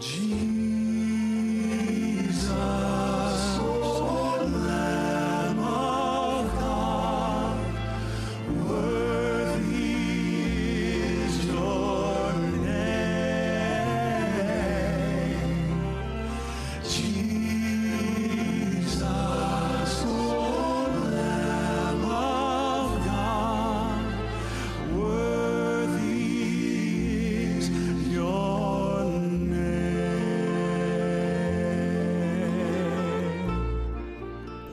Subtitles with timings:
[0.00, 0.69] Jesus,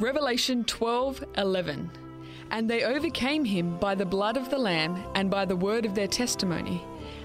[0.07, 1.89] Revelation 12:11
[2.49, 5.95] And they overcame him by the blood of the lamb and by the word of
[5.95, 6.81] their testimony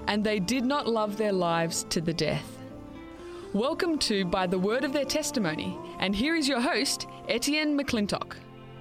[0.07, 2.57] and they did not love their lives to the death.
[3.53, 8.35] Welcome to By the Word of Their Testimony and here is your host Etienne McClintock.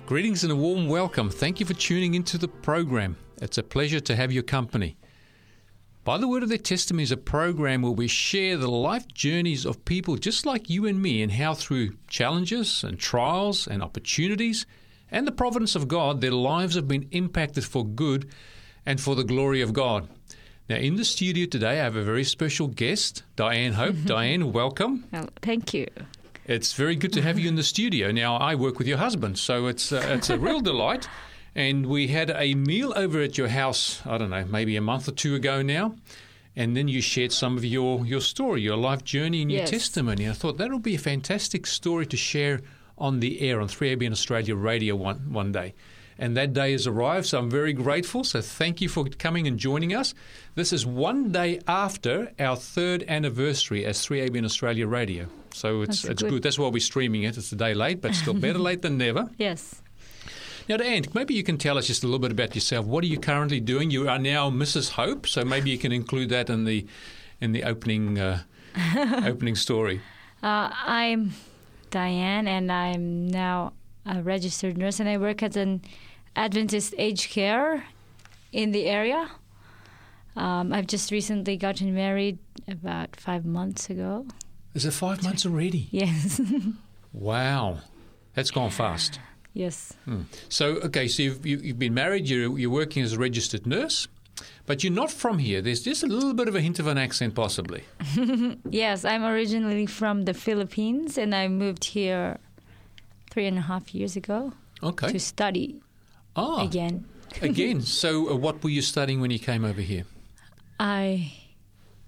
[0.06, 1.30] Greetings and a warm welcome.
[1.30, 3.16] Thank you for tuning into the program.
[3.40, 4.96] It's a pleasure to have your company.
[6.04, 9.64] By the Word of Their Testimony is a program where we share the life journeys
[9.64, 14.66] of people just like you and me and how through challenges and trials and opportunities
[15.12, 18.28] and the providence of God, their lives have been impacted for good
[18.84, 20.08] and for the glory of God.
[20.68, 23.94] Now, in the studio today, I have a very special guest, Diane Hope.
[24.04, 25.04] Diane, welcome.
[25.12, 25.86] Well, thank you.
[26.46, 28.10] It's very good to have you in the studio.
[28.10, 31.06] Now, I work with your husband, so it's uh, it's a real delight.
[31.54, 35.06] And we had a meal over at your house, I don't know, maybe a month
[35.08, 35.94] or two ago now.
[36.56, 39.70] And then you shared some of your, your story, your life journey, and your Yes.
[39.70, 40.28] testimony.
[40.28, 42.60] I thought that would be a fantastic story to share
[42.98, 45.74] on the air on 3ABN Australia Radio one, one day.
[46.18, 48.22] And that day has arrived, so I'm very grateful.
[48.22, 50.14] So thank you for coming and joining us.
[50.54, 55.26] This is one day after our third anniversary as 3ABN Australia Radio.
[55.54, 56.30] So it's, That's it's good.
[56.30, 56.42] good.
[56.42, 57.36] That's why we're streaming it.
[57.36, 59.30] It's a day late, but still better late than never.
[59.38, 59.81] Yes.
[60.72, 62.86] Now, Diane, maybe you can tell us just a little bit about yourself.
[62.86, 63.90] What are you currently doing?
[63.90, 64.92] You are now Mrs.
[64.92, 66.86] Hope, so maybe you can include that in the
[67.42, 68.44] in the opening uh,
[69.22, 70.00] opening story.
[70.42, 71.34] Uh, I'm
[71.90, 73.74] Diane, and I'm now
[74.06, 75.82] a registered nurse, and I work at an
[76.36, 77.84] Adventist aged care
[78.50, 79.30] in the area.
[80.36, 84.26] Um, I've just recently gotten married about five months ago.
[84.72, 85.88] Is it five months already?
[85.90, 86.40] Yes.
[87.12, 87.80] Wow,
[88.34, 89.20] that's gone fast.
[89.54, 89.92] Yes.
[90.04, 90.22] Hmm.
[90.48, 92.28] So, okay, so you've, you- you've been married.
[92.28, 94.08] You're you're working as a registered nurse,
[94.66, 95.60] but you're not from here.
[95.62, 97.82] There's just a little bit of a hint of an accent, possibly.
[98.70, 102.38] Yes, I'm originally from the Philippines, and I moved here
[103.30, 104.52] three and a half years ago
[104.82, 105.12] Okay.
[105.12, 105.80] to study
[106.36, 107.04] Ah, again.
[107.42, 107.80] again.
[107.82, 110.04] So, uh, what were you studying when you came over here?
[110.80, 111.32] I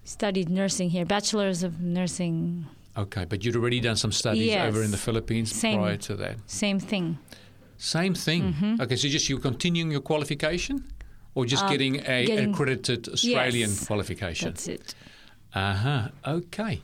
[0.05, 2.66] studied nursing here, bachelor's of nursing,
[2.97, 4.69] Okay, but you'd already done some studies Yes.
[4.69, 5.78] over in the Philippines Same.
[5.81, 6.37] prior to that.
[6.47, 7.19] same thing.
[7.77, 8.53] Same thing.
[8.53, 8.81] Mm-hmm.
[8.82, 10.84] Okay, so just you're continuing your qualification,
[11.34, 13.87] or just Um, getting a getting- accredited Australian Yes.
[13.87, 14.49] qualification?
[14.50, 14.94] That's it.
[15.55, 16.09] Uh huh.
[16.27, 16.82] Okay.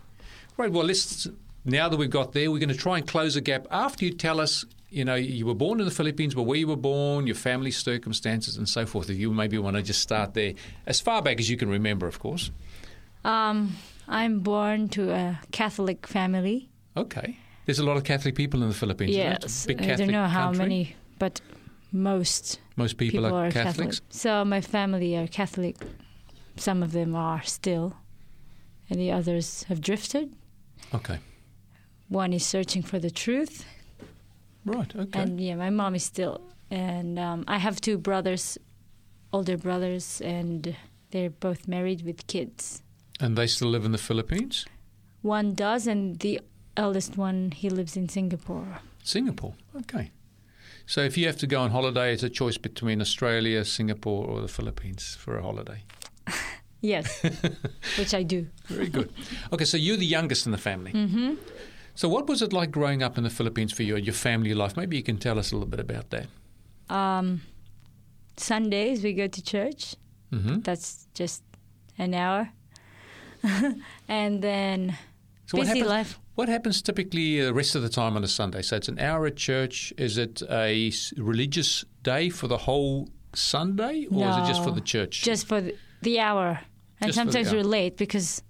[0.56, 0.70] Right.
[0.72, 1.28] Well, let's.
[1.64, 3.66] Now that we've got there, we're going to try and close the gap.
[3.70, 6.66] After you tell us, you know, you were born in the Philippines, but where you
[6.66, 9.10] were born, your family circumstances, and so forth.
[9.10, 10.54] If you maybe want to just start there,
[10.86, 12.50] as far back as you can remember, of course.
[13.24, 13.76] Um,
[14.10, 16.68] I'm born to a Catholic family.
[16.96, 17.38] Okay.
[17.66, 19.14] There's a lot of Catholic people in the Philippines.
[19.14, 20.58] yes, Big I don't know how country.
[20.64, 21.40] many, but
[21.92, 23.92] most Most people, people, are, Catholic.
[24.10, 25.76] So my family are Catholic.
[26.56, 27.94] Some of them are still,
[28.88, 30.32] and the others have drifted.
[30.94, 31.18] Okay.
[32.08, 33.64] One is searching for the truth,
[34.64, 34.92] Right.
[34.96, 35.20] Okay.
[35.20, 36.40] and yeah, my mom is still.
[36.70, 38.58] And um, I have two brothers,
[39.32, 40.76] older brothers, and
[41.12, 42.82] they're both married with kids.
[43.20, 44.66] And they still live in the Philippines.
[45.22, 46.40] One does, and the
[46.76, 48.80] eldest one he lives in Singapore.
[49.04, 49.54] Singapore.
[49.76, 50.10] Okay.
[50.86, 54.40] So if you have to go on holiday, it's a choice between Australia, Singapore, or
[54.40, 55.84] the Philippines for a holiday.
[56.82, 57.22] Yes,
[57.98, 58.46] which I do.
[58.68, 59.12] Very good.
[59.52, 60.92] Okay, so you're the youngest in the family.
[60.92, 61.34] hmm
[61.94, 64.54] So what was it like growing up in the Philippines for you, and your family
[64.54, 64.78] life?
[64.78, 66.26] Maybe you can tell us a little bit about that.
[66.88, 67.42] Um,
[68.38, 69.94] Sundays we go to church.
[70.30, 71.42] hmm That's just
[71.98, 72.48] an hour,
[74.08, 74.96] and then
[75.46, 76.20] So what busy happens, life.
[76.34, 78.62] what happens typically uh, the rest of the time on a Sunday?
[78.62, 79.92] So it's an hour at church.
[79.96, 84.80] Is it a religious day for the whole Sunday, or is it just for the
[84.80, 85.22] church?
[85.22, 85.60] just for
[86.02, 86.60] the, hour,
[87.00, 88.42] and Just sometimes we're late because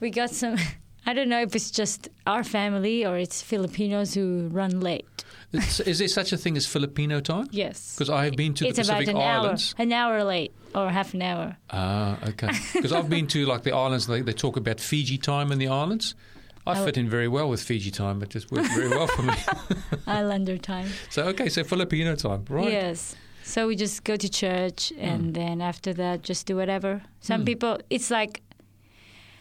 [0.00, 0.56] we got some.
[1.06, 5.06] I don't know if it's just our family or it's Filipinos who run late.
[5.52, 7.48] It's- is there such a thing as Filipino time?
[7.50, 9.74] Yes, Because I have been to it's the about Pacific an Islands.
[9.78, 11.56] hour, an hour late or half an hour.
[11.70, 12.50] Ah, okay.
[12.72, 14.06] Because I've been to like the islands.
[14.06, 16.14] They, they talk about Fiji time in the islands.
[16.66, 16.84] I Oh.
[16.84, 18.22] fit in very well with Fiji time.
[18.22, 19.34] It just worked very well for me.
[20.06, 20.88] Islander time.
[21.10, 22.70] So okay, so Filipino time, right?
[22.72, 23.16] Yes.
[23.42, 27.02] So we just go to church and then after that just do whatever.
[27.20, 27.46] Some Hmm.
[27.46, 28.42] people it's like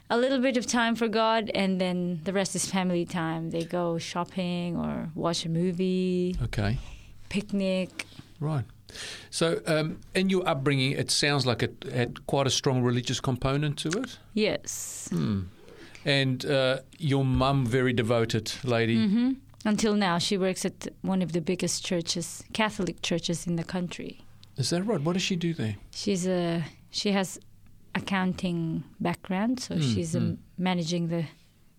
[0.09, 3.51] a little bit of time for God, and then the rest is family time.
[3.51, 6.79] They go shopping or watch a movie, Okay.
[7.29, 8.05] picnic.
[8.39, 8.65] Right.
[9.29, 13.77] So, um, in your upbringing, it sounds like it had quite a strong religious component
[13.79, 14.17] to it.
[14.33, 15.07] Yes.
[15.11, 15.41] Hmm.
[16.05, 18.95] And uh, your mum, very devoted lady.
[18.95, 19.31] hmm
[19.65, 24.21] Until now, she works at one of the biggest churches, Catholic churches in the country.
[24.57, 25.01] Is that right?
[25.01, 25.75] What does she do there?
[25.91, 27.39] She's a she has
[27.95, 30.37] accounting background, so Mm, she's um, mm.
[30.57, 31.25] managing the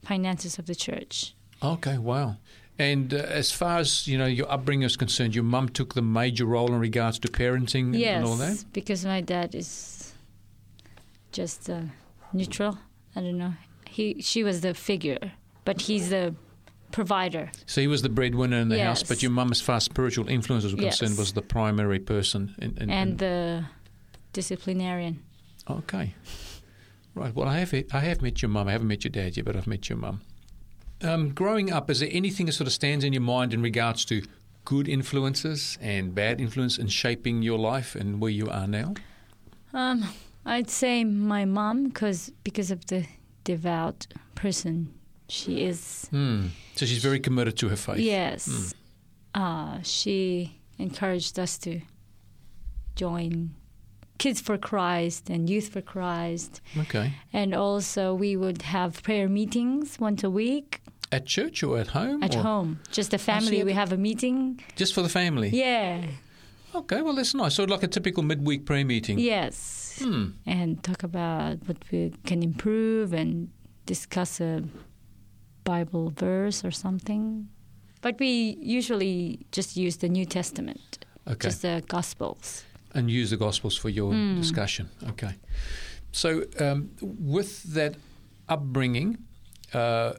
[0.05, 1.35] finances of the church.
[1.63, 2.37] Okay, wow.
[2.81, 6.03] And uh, as far as you know, your upbringing is concerned, your mum took the
[6.03, 8.65] major role in regards to parenting and, yes, and all that.
[8.73, 10.15] because my dad is
[11.31, 11.83] just uh,
[12.33, 12.79] neutral.
[13.15, 13.53] I don't know.
[13.87, 15.33] He she was the figure,
[15.65, 16.35] but he's the
[16.91, 17.51] provider.
[17.67, 20.29] So he was the breadwinner in the house, but your mum, as far as spiritual
[20.29, 21.19] influences were concerned, Yes.
[21.19, 22.55] was the primary person.
[22.59, 23.65] In, in, and in- the
[24.33, 25.23] disciplinarian.
[25.69, 26.15] Okay.
[27.15, 27.35] Right.
[27.35, 28.69] Well, I have I have met your mum.
[28.69, 30.21] I haven't met your dad yet, but I've met your mum.
[31.03, 34.05] Um, growing up, is there anything that sort of stands in your mind in regards
[34.07, 34.23] to
[34.65, 38.95] good influences and bad influence in shaping your life and where you are now?
[39.73, 40.05] Um,
[40.45, 43.07] I'd say my mom, cause because of the
[43.45, 44.93] devout person
[45.29, 46.07] she is.
[46.11, 46.49] Hmm.
[46.77, 47.99] So she's very committed to her faith.
[47.99, 48.75] Yes,
[49.35, 51.81] uh, she encouraged us to
[52.97, 53.55] join
[54.19, 57.15] Kids for Christ and Youth for Christ, Okay.
[57.33, 60.83] and also we would have prayer meetings once a week
[61.13, 62.23] At church or at home?
[62.23, 62.79] at or home.
[62.93, 64.61] Just a family, we have a meeting.
[64.77, 65.49] Just for the family?
[65.49, 66.05] Yeah.
[66.75, 67.03] Okay.
[67.03, 67.55] Well, that's nice.
[67.57, 69.19] So like a typical midweek prayer meeting.
[69.19, 69.77] Yes.
[70.03, 70.29] Hmm.
[70.47, 73.51] and talk about what we can improve and
[73.85, 74.63] discuss a
[75.65, 77.49] Bible verse or something.
[78.01, 81.49] But we usually just use the New Testament, Okay.
[81.49, 82.65] just the Gospels.
[82.95, 84.37] and use the Gospels for your Mm.
[84.41, 84.89] discussion.
[85.11, 85.35] Okay.
[86.13, 87.97] So, um, with that
[88.49, 89.19] upbringing,
[89.75, 90.15] uh,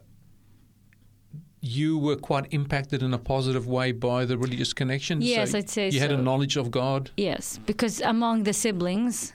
[1.62, 5.22] you were quite impacted in a positive way by the religious connection.
[5.22, 7.10] Yes, so I'd say you had a knowledge of God.
[7.16, 9.32] Yes, because among the siblings,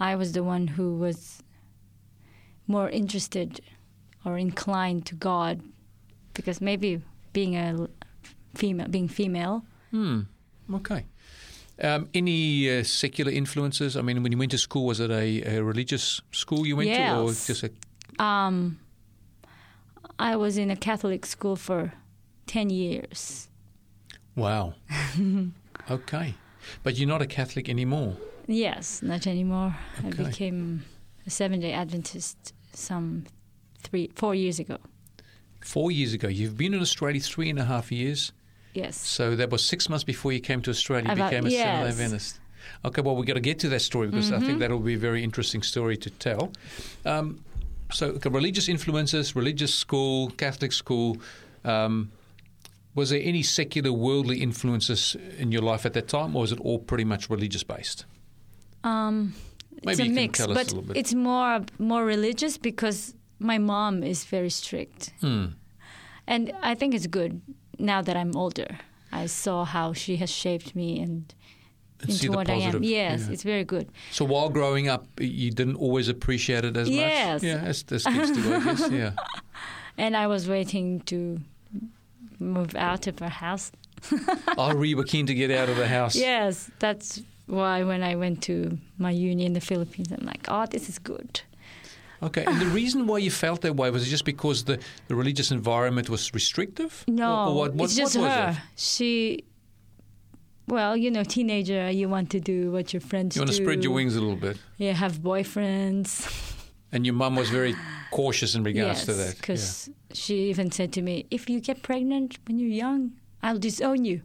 [0.00, 1.42] I was the one who was
[2.66, 3.60] more interested
[4.24, 5.60] or inclined to God,
[6.32, 7.02] because maybe
[7.34, 7.88] being a
[8.54, 9.64] female, being female.
[9.90, 10.22] Hmm.
[10.72, 11.04] Okay.
[11.80, 13.96] Um, any uh, secular influences?
[13.96, 16.90] I mean, when you went to school, was it a, a religious school you went
[16.94, 17.70] to, or just a
[18.22, 18.80] Um,
[20.18, 21.92] I was in a Catholic school for
[22.46, 23.48] ten years.
[24.36, 24.74] wow?
[25.90, 26.34] okay,
[26.82, 28.16] but you're not a Catholic anymore.
[28.46, 29.76] Yes, not anymore.
[30.06, 30.24] Okay.
[30.24, 30.84] I became
[31.26, 33.24] a Seven Day Adventist some
[33.82, 34.78] three, four years ago.
[35.60, 38.32] Four years ago, you've been in Australia three and a half years.
[38.74, 38.96] Yes.
[38.96, 41.10] So that was six months before you came to Australia.
[41.12, 41.92] About- became a Seventh Day yes.
[41.92, 42.40] Adventist.
[42.84, 44.46] Okay, well, we've got to get to that story because I Mm-hmm.
[44.46, 46.52] think that'll be a very interesting story to tell.
[47.06, 47.42] Um,
[47.92, 51.16] so, religious influences, religious school, Catholic school.
[51.64, 52.10] Um,
[52.94, 56.60] was there any secular, worldly influences in your life at that time, or was it
[56.60, 58.04] all pretty much religious based?
[58.84, 59.34] Um,
[59.82, 60.96] it's Maybe a mix, a but bit.
[60.96, 65.46] it's more more religious because my mom is very strict, Hmm.
[66.26, 67.40] and I think it's good
[67.78, 68.78] now that I'm older.
[69.12, 71.32] I saw how she has shaped me and
[72.06, 72.60] into what I am.
[72.72, 73.32] positive, Yes, yeah.
[73.32, 73.88] it's very good.
[74.12, 77.42] So while growing up, you didn't always appreciate it as Yes.
[77.42, 77.48] much.
[77.48, 78.90] Yeah, as, as kids do, I guess.
[79.02, 79.12] Yeah.
[79.96, 81.40] And I was waiting to
[82.38, 83.72] move out of her house.
[84.56, 86.14] Oh, you were keen to get out of the house.
[86.16, 90.66] Yes, that's why when I went to my uni in the Philippines, I'm like, oh,
[90.66, 91.40] this is good.
[92.22, 95.14] Okay, and the reason why you felt that way was it just because the, the
[95.14, 97.04] religious environment was restrictive?
[97.06, 98.50] No, Or- or what, what, it's just what was her.
[98.50, 98.56] it?
[98.76, 99.44] She,
[100.68, 103.40] well, you know, teenager, you want to do what your friends do.
[103.40, 104.58] You want to spread your wings a little bit.
[104.76, 106.54] Yeah, have boyfriends.
[106.92, 107.74] And your mum was very
[108.10, 109.36] cautious in regards yes, to that.
[109.36, 114.04] because she even said to me, if you get pregnant when you're young, I'll disown
[114.04, 114.22] you,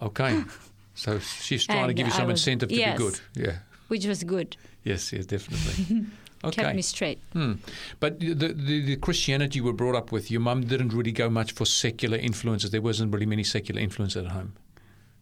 [0.00, 0.44] Okay.
[0.94, 2.96] So she's trying to give you some was- incentive to yes.
[2.96, 3.20] be good.
[3.34, 3.56] Yeah.
[3.88, 4.56] which was good.
[4.82, 6.06] Yes, yes, definitely.
[6.42, 6.62] Okay.
[6.62, 7.18] Kept me straight.
[7.34, 7.54] Hmm.
[8.00, 11.28] But the, the, the Christianity you were brought up with, your mum didn't really go
[11.28, 12.70] much for secular influences.
[12.70, 14.54] There wasn't really many secular influences at home.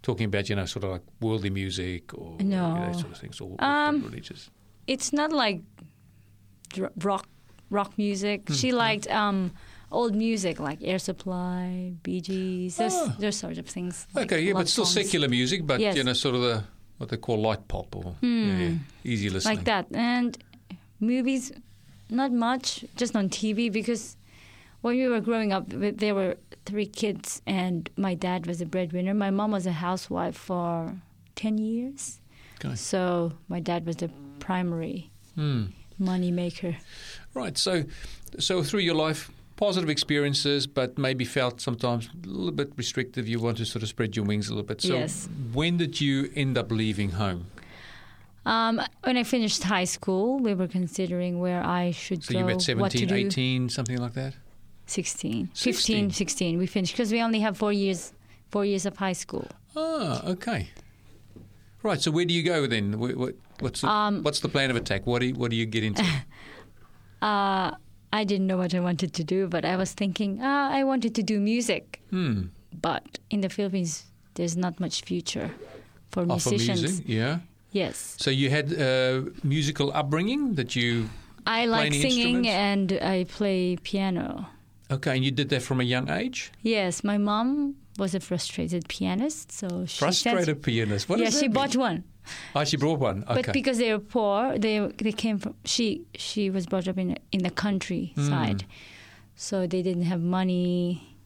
[0.05, 2.81] Talking about, you know, sort of like worldly music or you know, No.
[2.87, 4.51] that sort of things, or Um, religious.
[4.87, 5.61] It's not like
[7.03, 7.27] rock
[7.71, 8.43] rock music.
[8.49, 8.55] Hmm.
[8.55, 9.51] She liked um,
[9.91, 13.15] old music like Air Supply, Bee Gees, those, Oh.
[13.19, 14.07] those sort of things.
[14.15, 14.95] like Okay, yeah, but still songs.
[15.07, 15.97] secular music, but Yes.
[15.97, 16.65] you know, sort of the
[16.99, 19.57] what they call light pop or yeah, yeah, easy listening.
[19.57, 19.87] like that.
[19.93, 20.37] And
[21.01, 21.51] movies,
[22.11, 24.17] not much, just on TV because
[24.85, 26.37] when we were growing up, there were
[26.67, 29.14] three kids, and my dad was a breadwinner.
[29.14, 30.93] My mom was a housewife for
[31.37, 32.21] ten years,
[32.62, 32.75] Okay.
[32.75, 34.11] so my dad was the
[34.41, 35.64] primary Hmm.
[35.99, 36.76] money maker.
[37.33, 37.57] Right.
[37.59, 37.85] So,
[38.38, 43.26] so through your life, positive experiences, but maybe felt sometimes a little bit restrictive.
[43.26, 44.81] You want to sort of spread your wings a little bit.
[44.83, 45.29] So, Yes.
[45.53, 47.47] when did you end up leaving home?
[48.47, 52.45] Um, when I finished high school, we were considering where I should So go, you
[52.45, 53.14] were at what to 17, do.
[53.14, 54.35] 18, something like that.
[54.87, 55.75] 16, 16.
[55.75, 56.59] 15, 16.
[56.59, 58.12] We finished because we only have four years,
[58.50, 59.47] four years of high school.
[59.76, 60.69] Ah, okay.
[61.83, 62.00] Right.
[62.00, 62.99] So where do you go then?
[62.99, 65.07] What- What's the, Um, what's the plan of attack?
[65.07, 66.03] What do you, what do you get into?
[67.23, 67.71] Uh,
[68.12, 71.14] I didn't know what I wanted to do, but I was thinking, ah, I wanted
[71.14, 72.00] to do music.
[72.11, 72.43] hmm.
[72.83, 75.50] But in the Philippines, there's not much future
[76.11, 76.83] for Oh, for musicians.
[76.83, 77.38] music, yeah.
[77.73, 81.09] Yes, So you had uh, musical upbringing that you
[81.47, 84.47] I like singing and I play piano.
[84.91, 86.53] Okay, and you did that from a young age.
[86.62, 91.09] Yes, my mom was a frustrated pianist, so she Frustrated Sent, pianist.
[91.09, 92.05] What yeah, she that bought one.
[92.57, 93.23] Oh, she brought one.
[93.29, 93.43] Okay.
[93.43, 97.17] but because they were poor, they they came from she she was brought up in
[97.33, 98.69] in the countryside, Hmm.
[99.37, 101.17] so they didn't have money.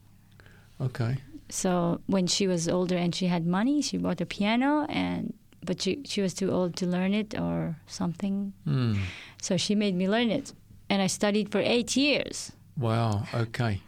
[0.81, 1.17] okay.
[1.51, 5.33] So when she was older and she had money, she bought a piano, and
[5.65, 8.53] but she she was too old to learn it or something.
[8.65, 8.95] Hmm.
[9.41, 10.53] So she made me learn it,
[10.89, 12.51] and I studied for eight years.
[12.77, 13.25] Wow.
[13.33, 13.81] Okay.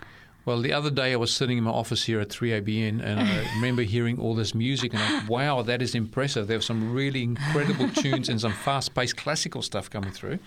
[0.44, 3.46] Well, the other day I was sitting in my office here at 3ABN and I
[3.56, 6.48] remember hearing all this music and I, wow, that is impressive.
[6.48, 10.40] There were some really incredible tunes and some fast-paced classical stuff coming through.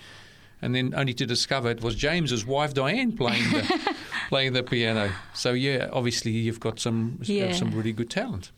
[0.61, 3.95] And then only to discover it was James's wife Diane playing the
[4.29, 5.11] playing the piano.
[5.33, 7.51] So yeah, obviously you've got some Yeah.
[7.53, 8.51] some really good talent.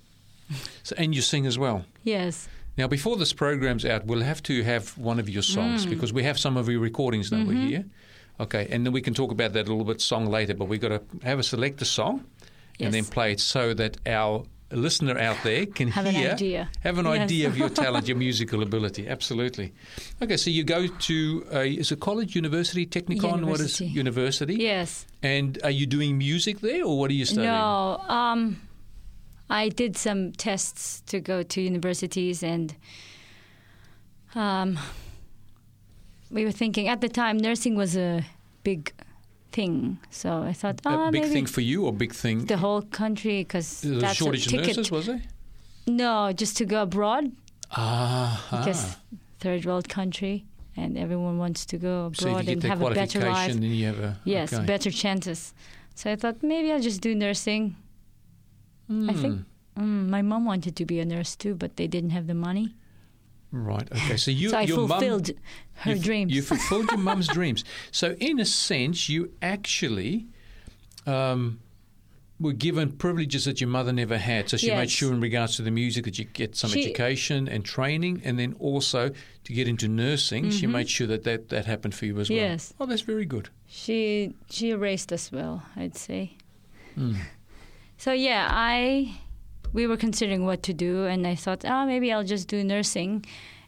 [0.83, 1.85] So and you sing as well.
[2.03, 2.47] Yes.
[2.77, 5.89] Now, before this program's out, we'll have to have one of your songs Mm.
[5.89, 7.47] because we have some of your recordings now Mm-hmm.
[7.47, 7.85] we're here.
[8.39, 10.81] Okay, and then we can talk about that a little bit song later, but we've
[10.81, 12.23] got to have a select a song
[12.79, 15.93] and then play it so that our listener out there can hear.
[16.03, 16.69] Have an idea.
[16.81, 17.19] have an Yes.
[17.21, 19.07] idea of your talent, your musical ability.
[19.07, 19.73] Absolutely.
[20.21, 23.45] Okay, so you go to, uh, is it college, university, Technikon?
[23.45, 23.85] What is University.
[23.87, 24.55] university?
[24.55, 25.05] Yes.
[25.23, 27.45] And are you doing music there or what are you studying?
[27.49, 27.97] No.
[28.07, 28.61] Um,
[29.49, 32.75] I did some tests to go to universities, and
[34.35, 34.77] um,
[36.31, 38.23] we were thinking at the time nursing was a
[38.63, 38.91] big
[39.51, 39.97] thing.
[40.09, 42.45] So I thought, A oh, big thing for you or big thing?
[42.45, 44.77] the whole country because that's shortage a of ticket.
[44.77, 45.21] nurses, was there?
[45.87, 47.31] No, just to go abroad
[47.71, 48.97] Ah, because
[49.39, 53.19] third world country, and everyone wants to go So abroad get and have a better
[53.19, 53.53] life.
[53.53, 54.65] then you have a Yes, okay.
[54.65, 55.53] better chances.
[55.95, 57.75] So I thought maybe I'll just do nursing.
[58.89, 59.21] I Hmm.
[59.21, 59.45] think
[59.77, 62.75] mm, my mom wanted to be a nurse too, but they didn't have the money.
[63.51, 63.87] Right.
[63.91, 64.17] Okay.
[64.17, 65.31] So you, so your mum, fulfilled
[65.75, 66.33] her you, dreams.
[66.33, 67.63] You fulfilled your mum's dreams.
[67.91, 70.27] So in a sense, you actually
[71.05, 71.59] um,
[72.39, 74.49] were given privileges that your mother never had.
[74.49, 77.47] So she made sure, in regards to the music, that you get some She- education
[77.47, 79.11] and training, and then also
[79.45, 82.37] to get into nursing, she made sure that that, that happened for you as well.
[82.37, 82.51] Mm-hmm.
[82.51, 82.73] Yes.
[82.79, 83.49] Oh, that's very good.
[83.65, 86.33] she she raised us well, I'd say.
[86.95, 87.15] Hmm.
[87.97, 89.19] So yeah, I
[89.73, 93.25] we were considering what to do, and I thought, oh, maybe I'll just do nursing.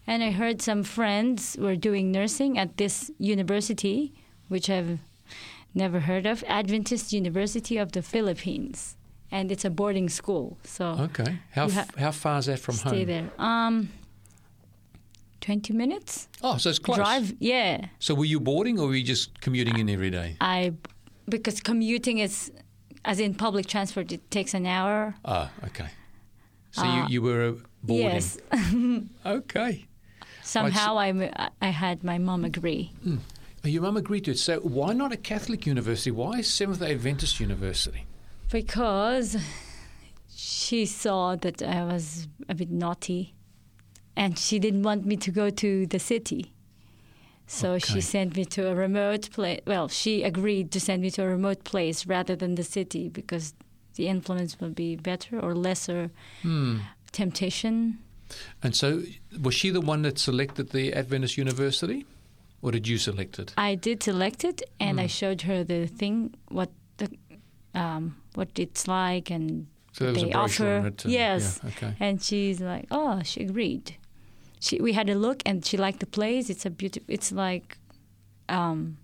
[0.07, 4.13] And I heard some friends were doing nursing at this university,
[4.47, 4.99] which I've
[5.75, 8.95] never heard of, Adventist University of the Philippines,
[9.31, 10.57] and it's a boarding school.
[10.63, 11.37] So Okay.
[11.51, 13.05] How f- how far is that from stay home?
[13.05, 13.29] there.
[13.37, 13.89] Um,
[15.41, 16.97] twenty minutes Oh, so it's close.
[16.97, 17.33] drive.
[17.39, 20.37] Yeah, So were you boarding or were you just commuting in every day?
[20.41, 20.73] I
[21.29, 22.51] because commuting is
[23.05, 25.15] as in public transport it takes an hour.
[25.25, 25.89] Ah, okay.
[26.71, 27.53] So Uh, you, you were uh,
[27.83, 28.05] boarding.
[28.05, 28.37] Yes.
[29.25, 29.85] Okay.
[30.43, 32.91] Somehow I I had my mom agree.
[33.63, 34.39] Your mum agreed to it.
[34.39, 36.11] So why not a Catholic university?
[36.11, 38.05] Why Seventh Day Adventist University?
[38.51, 39.37] because
[40.35, 43.35] she saw that I was a bit naughty
[44.15, 46.53] and she didn't want me to go to the city.
[47.51, 47.93] So Okay.
[47.93, 49.61] she sent me to a remote place.
[49.65, 53.53] Well, she agreed to send me to a remote place rather than the city because
[53.95, 56.11] the influence will be better or lesser
[56.43, 56.77] Hmm.
[57.11, 57.97] temptation.
[58.63, 59.01] And so
[59.41, 62.05] was she the one that selected the Adventist University?
[62.61, 63.53] Or did you select it?
[63.57, 65.05] I did select it, and Hmm.
[65.05, 67.07] I showed her the thing, what the,
[67.73, 70.93] um, what it's like, and So they offer.
[71.07, 71.95] yes, Yeah, okay.
[71.99, 73.95] and she's like, "Oh, she agreed."
[74.59, 76.49] She we had a look, and she liked the place.
[76.49, 77.05] It's a beautiful.
[77.07, 77.77] It's like,
[78.49, 78.97] um,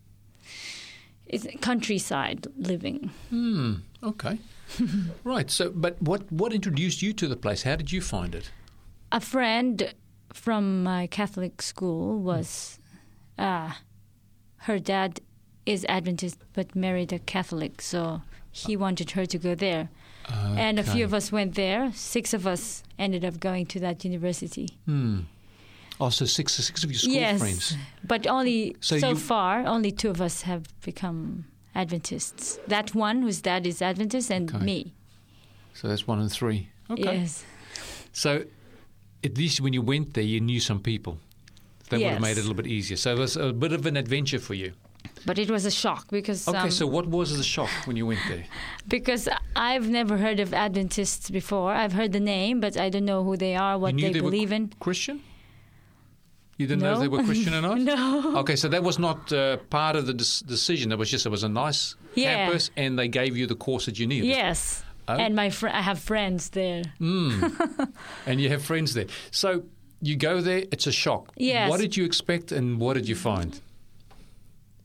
[1.25, 3.11] it's countryside living.
[3.29, 3.75] Hmm.
[4.03, 4.39] Okay.
[5.23, 5.49] right.
[5.49, 7.63] So, but what what introduced you to the place?
[7.63, 8.51] How did you find it?
[9.11, 9.93] A friend
[10.33, 12.79] from my Catholic school was,
[13.37, 13.71] uh,
[14.57, 15.21] her dad
[15.65, 18.21] is Adventist but married a Catholic, so
[18.51, 19.89] he wanted her to go there.
[20.27, 21.91] And a few of us went there.
[21.93, 24.69] Six of us ended up going to that university.
[24.85, 25.19] Hmm.
[25.99, 27.77] Oh, so six, six of your school yes, friends.
[28.03, 32.59] but only So so, you- far, only two of us have become Adventists.
[32.67, 34.63] That one whose dad is Adventist, and Okay.
[34.65, 34.93] me.
[35.73, 36.69] So that's one and three.
[36.89, 37.03] Okay.
[37.19, 37.43] Yes,
[38.13, 38.45] So
[39.23, 41.17] at least when you went there, you knew some people.
[41.89, 42.97] That would have made it a little bit easier.
[42.97, 44.73] So it was a bit of an adventure for you.
[45.25, 48.05] but it was a shock because Okay, um, so what was the shock when you
[48.07, 48.43] went there?
[48.87, 51.71] because I've never heard of Adventists before.
[51.73, 54.51] I've heard the name, but I don't know who they are, what they, were believe
[54.51, 54.73] in.
[54.79, 55.21] Christian?
[56.57, 57.79] You didn't know they were Christian or not?
[57.91, 58.37] No.
[58.39, 60.91] Okay, so that was not uh, part of the dis- decision.
[60.91, 62.35] It was just it was a nice Yeah.
[62.35, 64.27] campus, and they gave you the course that you needed.
[64.27, 65.13] Yes, Oh.
[65.17, 66.83] and my fr- I have friends there.
[66.99, 69.05] and you have friends there.
[69.31, 69.63] So
[70.01, 71.31] you go there, it's a shock.
[71.35, 71.69] Yes.
[71.69, 73.59] What did you expect, and what did you find?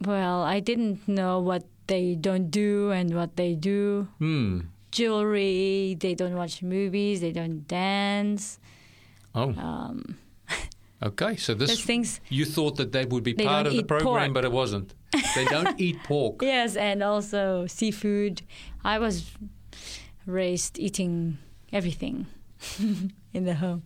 [0.04, 4.08] Well, I didn't know what they don't do and what they do.
[4.18, 4.60] Hmm.
[4.92, 5.96] Jewelry.
[5.98, 7.20] They don't watch movies.
[7.20, 8.58] They don't dance.
[9.34, 9.50] Oh.
[9.56, 10.16] Um,
[11.02, 12.20] Okay, so this things.
[12.28, 14.34] you thought that that would be part of the program, pork.
[14.34, 14.94] but it wasn't.
[15.34, 16.42] They don't eat pork.
[16.42, 18.42] Yes, and also seafood.
[18.84, 19.30] I was
[20.26, 21.38] raised eating
[21.72, 22.26] everything
[23.32, 23.82] in the home.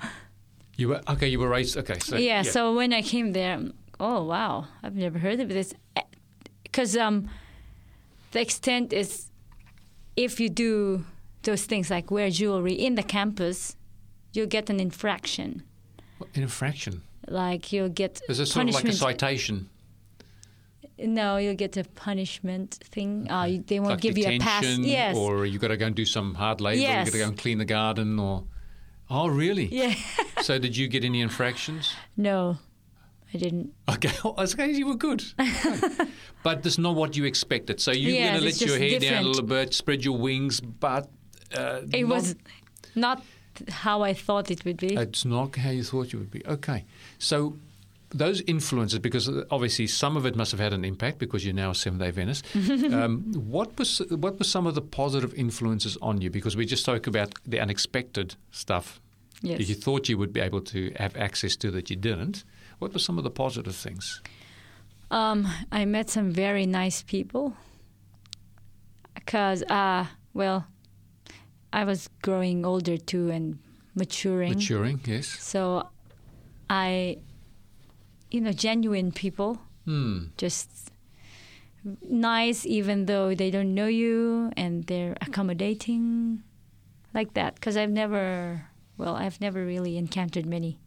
[0.77, 1.29] You were okay.
[1.29, 1.77] You were raised.
[1.77, 3.61] Okay, so yeah, yeah, so when I came there,
[4.01, 5.73] oh wow, I've never heard of this.
[6.65, 7.31] Because um,
[8.33, 9.31] the extent is,
[10.17, 11.05] if you do
[11.43, 13.77] those things like wear jewelry in the campus,
[14.33, 15.63] you'll get an infraction.
[16.35, 17.03] An infraction.
[17.29, 19.69] Like you'll get Is it sort of like a citation?
[20.99, 23.27] no, you'll get a punishment thing.
[23.31, 24.65] Uh, they won't like give you a pass.
[24.79, 25.17] Yes.
[25.17, 26.81] or you got to go and do some hard labor.
[26.81, 26.89] Yes.
[26.89, 27.05] You Yes.
[27.07, 28.45] got to go and clean the garden, or
[29.11, 29.67] oh, really?
[29.67, 29.95] yeah.
[30.43, 31.95] So did you get any infractions?
[32.17, 32.59] no,
[33.33, 33.73] I didn't.
[33.89, 35.25] Okay, oh, okay, you were good.
[35.41, 36.05] Okay.
[36.45, 37.81] but that's not what you expected.
[37.81, 40.61] So you're Yes, going to let your hair down a little bit, spread your wings,
[40.61, 41.09] but
[41.57, 42.37] uh, It not- was
[42.95, 43.25] not
[43.69, 44.95] how I thought it would be.
[44.95, 46.45] It's not how you thought you would be.
[46.47, 46.85] Okay,
[47.19, 47.57] so
[48.11, 51.71] those influences, because obviously some of it must have had an impact because you're now
[51.71, 52.45] a Seventh Day Adventist.
[52.93, 56.31] um, what was what were some of the positive influences on you?
[56.31, 59.01] Because we just spoke about the unexpected stuff
[59.43, 59.59] yes.
[59.59, 62.45] that you thought you would be able to have access to that you didn't.
[62.79, 64.23] What were some of the positive things?
[65.11, 67.57] Um, I met some very nice people.
[69.27, 70.67] Cause, uh, well,
[71.81, 73.59] I was growing older too and
[73.95, 74.55] maturing.
[74.55, 75.27] Maturing, yes.
[75.27, 75.89] So,
[76.71, 77.19] I,
[78.31, 80.19] you know, genuine people, Hmm.
[80.39, 80.71] just
[82.09, 86.43] nice, even though they don't know you, and they're accommodating,
[87.13, 87.61] like that.
[87.61, 90.79] Cause I've never, well, I've never really encountered many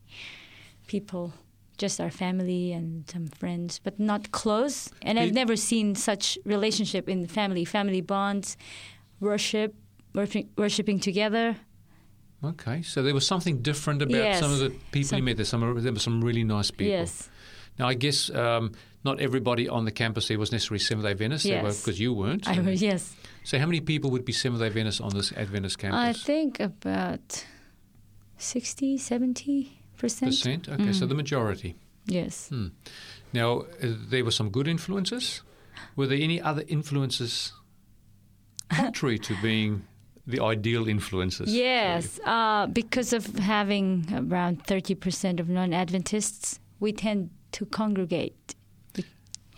[0.88, 1.34] people
[1.78, 4.90] just our family and some friends, but not close.
[5.04, 8.58] And I've never seen such relationship in family, family bonds,
[9.20, 9.76] worship,
[10.58, 11.56] worshiping, together.
[12.44, 14.40] Okay, so there was something different about Yes.
[14.40, 15.38] some of the people you met.
[15.38, 16.92] There, some there were some really nice people.
[16.92, 17.30] Yes,
[17.80, 18.72] Now, I guess um,
[19.04, 21.46] not everybody on the campus there was necessarily Seventh Day Adventist.
[21.46, 21.82] Yes.
[21.82, 22.48] because you weren't.
[22.48, 23.16] I was, yes.
[23.44, 26.00] So, how many people would be Seventh Day Adventist on this Adventist campus?
[26.00, 27.46] I think about
[28.38, 30.32] 60, 70 percent.
[30.32, 30.70] Percent.
[30.70, 31.76] Okay, so the majority.
[32.06, 32.50] Yes.
[32.50, 32.68] Hmm.
[33.34, 35.42] Now, uh, there were some good influences.
[35.96, 37.54] Were there any other influences
[38.70, 39.84] contrary to being
[40.28, 41.54] the ideal influences?
[41.54, 48.54] Yes, uh, because of having around 30% of non Adventists, we tend to congregate.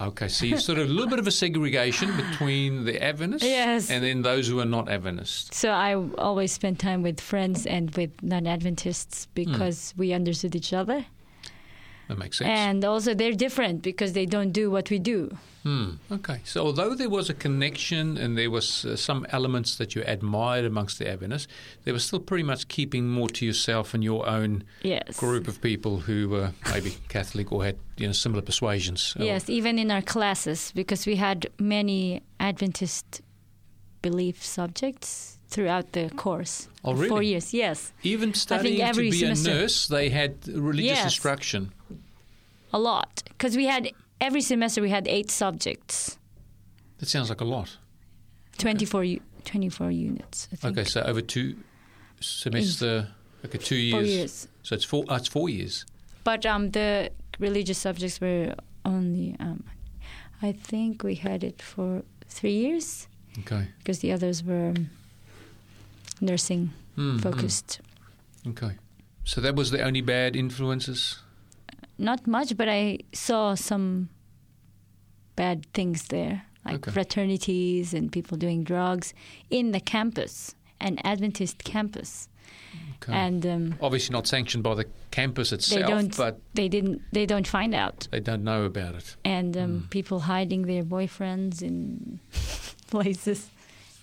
[0.01, 3.91] Okay, so you sort of a little bit of a segregation between the Adventists Yes.
[3.91, 5.57] and then those who are not Adventists.
[5.57, 10.71] So I always spend time with friends and with non Adventists because we understood each
[10.71, 11.05] other.
[12.09, 12.49] That makes sense.
[12.49, 15.37] And also, they're different because they don't do what we do.
[15.63, 15.91] Hmm.
[16.11, 16.39] Okay.
[16.43, 20.65] So although there was a connection and there was uh, some elements that you admired
[20.65, 21.47] amongst the Adventists,
[21.83, 25.17] they were still pretty much keeping more to yourself and your own Yes.
[25.19, 29.15] group of people who were maybe Catholic or had you know similar persuasions.
[29.19, 33.21] or- Yes, even in our classes, because we had many Adventist
[34.01, 36.69] belief subjects throughout the course.
[36.83, 37.27] Oh, Four really?
[37.27, 37.91] years, yes.
[38.01, 41.03] Even studying to be semester- a nurse, they had religious Yes.
[41.03, 41.71] instruction.
[42.71, 43.23] A lot.
[43.29, 46.17] Because we had, every semester we had eight subjects,
[46.99, 47.77] That sounds like a lot.
[48.57, 50.77] 24, u- 24 units, I think.
[50.77, 51.55] Okay, so over two
[52.19, 53.07] semester,
[53.45, 53.93] okay, two years.
[53.93, 54.47] Four years.
[54.63, 55.05] So it's four.
[55.07, 55.85] Oh, it's four years.
[56.23, 58.53] But um, the religious subjects were
[58.85, 59.63] only, um,
[60.41, 63.07] I think we had it for three years
[63.39, 63.67] Okay.
[63.79, 64.89] because the others were um,
[66.21, 67.17] nursing hmm.
[67.17, 67.79] focused.
[68.47, 68.71] Okay.
[69.23, 71.19] So that was the only bad influences.
[71.99, 74.09] Not much, but I saw some
[75.35, 76.91] bad things there, like Okay.
[76.91, 79.13] fraternities and people doing drugs
[79.49, 82.27] in the campus, an Adventist campus.
[83.03, 83.13] Okay.
[83.13, 86.17] and um, Obviously not sanctioned by the campus they itself, don't.
[86.17, 87.01] but they didn't.
[87.13, 89.15] They don't find out, they don't know about it.
[89.23, 89.87] and um, Hmm.
[89.89, 92.19] people hiding their boyfriends in
[92.91, 93.49] places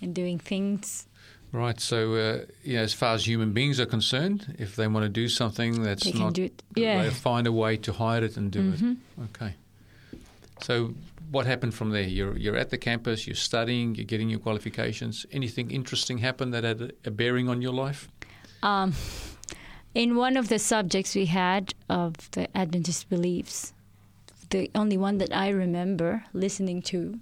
[0.00, 1.06] and doing things.
[1.56, 1.80] Right.
[1.80, 5.08] So, uh, you know, as far as human beings are concerned, if they want to
[5.22, 6.62] do something that's They can not, do it.
[6.76, 7.02] Yeah.
[7.02, 8.92] they find a way to hide it and do Mhm.
[8.92, 8.96] it.
[9.30, 9.54] Okay.
[10.60, 10.94] So,
[11.30, 12.02] what happened from there?
[12.08, 13.26] You're you're at the campus.
[13.26, 13.94] You're studying.
[13.94, 15.24] You're getting your qualifications.
[15.32, 18.08] Anything interesting happened that had a, a bearing on your life?
[18.62, 18.92] Um,
[19.94, 23.72] in one of the subjects we had of the Adventist beliefs,
[24.50, 27.18] the only one that I remember listening to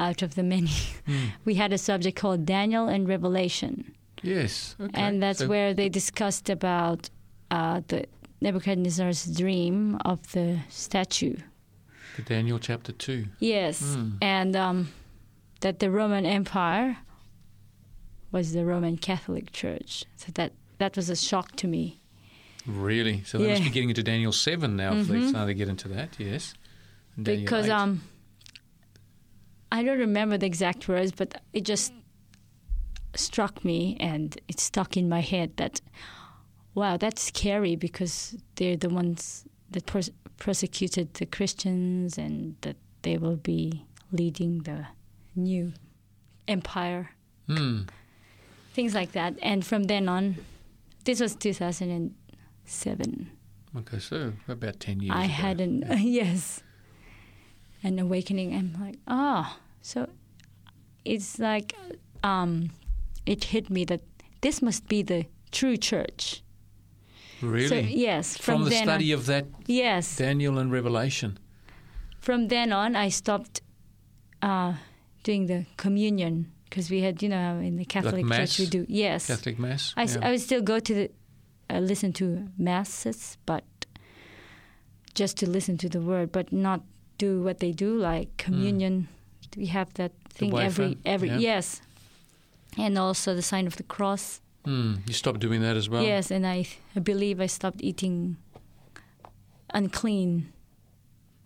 [0.00, 0.70] out of the many,
[1.44, 3.72] we had a subject called Daniel and Revelation.
[4.22, 4.76] Yes.
[4.80, 5.00] Okay.
[5.02, 7.10] And that's So- where they discussed about
[7.50, 8.04] uh, the
[8.40, 11.36] Nebuchadnezzar's dream of the statue.
[12.16, 13.26] the Daniel chapter two.
[13.38, 14.10] Yes, Hmm.
[14.22, 14.88] and um,
[15.60, 16.96] that the Roman Empire
[18.32, 20.04] was the Roman Catholic Church.
[20.16, 22.00] So that that was a shock to me.
[22.66, 23.22] Really?
[23.24, 23.68] So they must Yeah.
[23.68, 24.92] be getting into Daniel seven now.
[24.96, 26.54] If they started to get into that, yes.
[27.22, 28.02] Because um
[29.72, 31.92] I don't remember the exact words, but it just
[33.14, 35.80] struck me and it stuck in my head that
[36.74, 43.18] wow, that's scary because they're the ones that pers- persecuted the Christians and that they
[43.18, 44.86] will be leading the
[45.34, 45.72] new
[46.46, 47.10] empire,
[47.48, 47.82] Hmm.
[48.72, 49.34] things like that.
[49.42, 50.36] And from then on,
[51.04, 53.30] this was 2007.
[53.76, 55.14] Okay, so about ten years.
[55.16, 55.32] I ago.
[55.32, 56.62] had an yes,
[57.82, 58.54] an awakening.
[58.54, 60.08] I'm like, oh, so
[61.04, 61.74] it's like
[62.22, 62.70] um,
[63.26, 64.00] it hit me that
[64.40, 66.42] this must be the true church.
[67.42, 71.38] really So yes, from, from, the study on, of that yes, Daniel and Revelation.
[72.20, 73.62] from then on, I stopped
[74.42, 74.74] uh,
[75.22, 78.56] doing the communion because we had, you know, in the Catholic mass?
[78.56, 79.26] Church we do yes.
[79.26, 79.92] Catholic Mass.
[79.96, 80.18] I, yeah.
[80.22, 81.10] I would still go to the,
[81.68, 83.64] uh, listen to masses, but
[85.14, 86.82] just to listen to the word, but not
[87.28, 89.06] do what they do, like communion.
[89.56, 91.38] We have that thing every every yeah.
[91.58, 91.80] yes,
[92.78, 94.40] and also the sign of the cross.
[94.64, 96.02] Hmm, you stopped doing that as well.
[96.02, 98.36] yes, and I, I believe I stopped eating
[99.74, 100.52] unclean.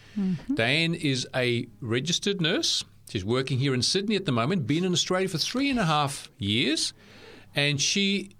[0.57, 2.85] Diane is a registered nurse.
[3.09, 5.87] She's working here in Sydney at the moment, been in Australia for three and a
[5.87, 6.93] half years.
[7.57, 8.33] And she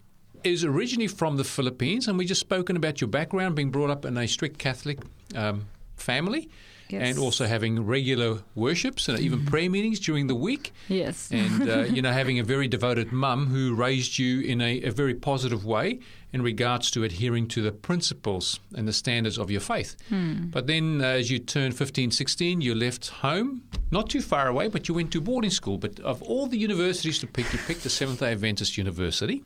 [0.45, 2.09] is originally from the Philippines.
[2.09, 4.99] And we just spoken about your background, being brought up in a strict Catholic
[5.35, 5.65] um,
[5.97, 6.51] family.
[6.93, 7.03] Yes.
[7.09, 11.31] And also having regular worships and even prayer meetings during the week Yes.
[11.31, 14.91] and uh, you know having a very devoted mum who raised you in a, a
[14.91, 15.99] very positive way
[16.33, 19.97] in regards to adhering to the principles and the standards of your faith.
[20.53, 24.69] But then uh, as you turned 15, 16, you left home, not too far away,
[24.69, 25.77] but you went to boarding school.
[25.77, 29.43] But of all the universities to pick, you picked the Seventh-day Adventist University.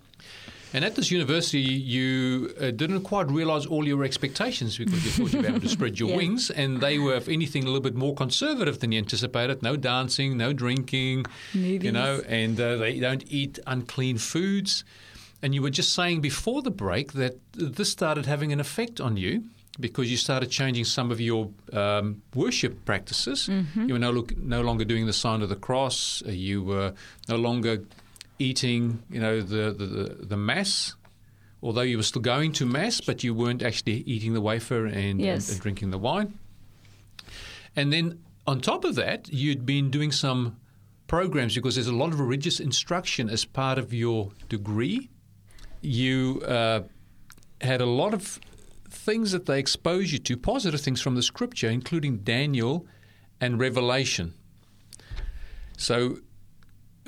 [0.74, 5.32] And at this university, you uh, didn't quite realize all your expectations because you thought
[5.32, 6.16] you'd be able to spread your Yeah.
[6.16, 6.50] wings.
[6.50, 9.62] And they were, if anything, a little bit more conservative than you anticipated.
[9.62, 14.84] No dancing, no drinking, you know, and uh, they don't eat unclean foods.
[15.42, 19.16] And you were just saying before the break that this started having an effect on
[19.16, 19.44] you
[19.78, 23.48] because you started changing some of your um, worship practices.
[23.48, 23.86] Mm-hmm.
[23.88, 26.22] You were no, look, no longer doing the sign of the cross.
[26.26, 26.94] Uh, You were
[27.28, 27.82] no longer
[28.38, 30.96] eating, you know, the, the, the, mass.
[31.62, 35.20] Although you were still going to mass, but you weren't actually eating the wafer and,
[35.20, 35.48] Yes.
[35.48, 36.38] and, and drinking the wine.
[37.76, 40.56] And then on top of that, you'd been doing some
[41.06, 45.08] programs because there's a lot of religious instruction as part of your degree.
[45.80, 46.82] You uh,
[47.60, 48.40] had a lot of
[48.88, 52.86] things that they expose you to, positive things from the scripture, including Daniel
[53.40, 54.34] and Revelation.
[55.76, 56.18] So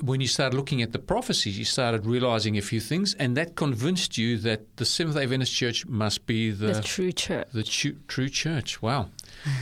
[0.01, 3.55] when you started looking at the prophecies, you started realizing a few things, and that
[3.55, 7.47] convinced you that the Seventh day Adventist Church must be the, the true church.
[7.51, 8.81] the chu- true church.
[8.81, 9.09] Wow.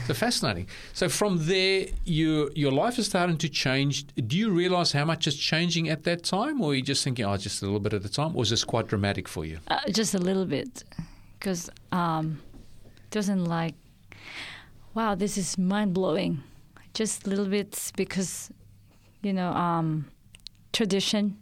[0.06, 0.68] So fascinating.
[0.92, 4.06] So from there, you, your life is starting to change.
[4.14, 7.24] Do you realize how much is changing at that time, or are you just thinking,
[7.24, 9.58] oh, just a little bit at a time, or is this quite dramatic for you?
[9.68, 10.84] Uh, just a little bit,
[11.38, 12.40] because um,
[13.10, 13.74] it wasn't like,
[14.92, 16.42] wow, this is mind blowing.
[16.94, 18.50] Just a little bit because,
[19.22, 20.06] you know, um,
[20.76, 21.36] tradition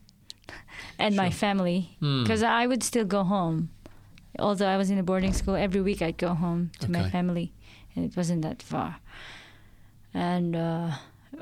[0.99, 1.97] and my family.
[2.01, 2.23] Hmm.
[2.23, 3.71] Because I would still go home,
[4.39, 5.57] although I was in a boarding school.
[5.57, 7.53] Every week I'd go home to my family,
[7.95, 8.97] and it wasn't that far.
[10.13, 10.91] And uh,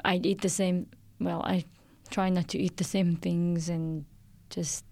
[0.05, 0.87] I'd eat the same.
[1.21, 1.65] Well, I
[2.11, 4.05] try not to eat the same things and
[4.51, 4.85] just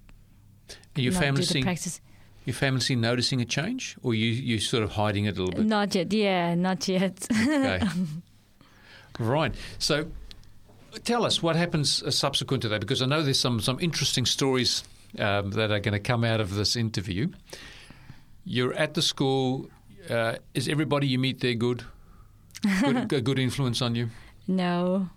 [0.97, 2.01] Are your family seeing, practice.
[2.45, 5.57] your family seeing noticing a change, or you you sort of hiding it a little
[5.61, 5.67] bit?
[5.67, 6.13] Not yet.
[6.13, 7.27] Yeah, not yet.
[7.31, 7.81] Okay.
[9.19, 9.55] right.
[9.79, 10.07] So
[11.05, 14.27] tell us what happens uh, subsequent to that, because I know there's some, some interesting
[14.27, 14.85] stories
[15.19, 17.29] um, that are going to come out of this interview.
[18.45, 19.69] You're at the school.
[20.09, 21.85] Uh, is everybody you meet there good?
[22.83, 24.11] Good, a good influence on you?
[24.49, 25.09] no,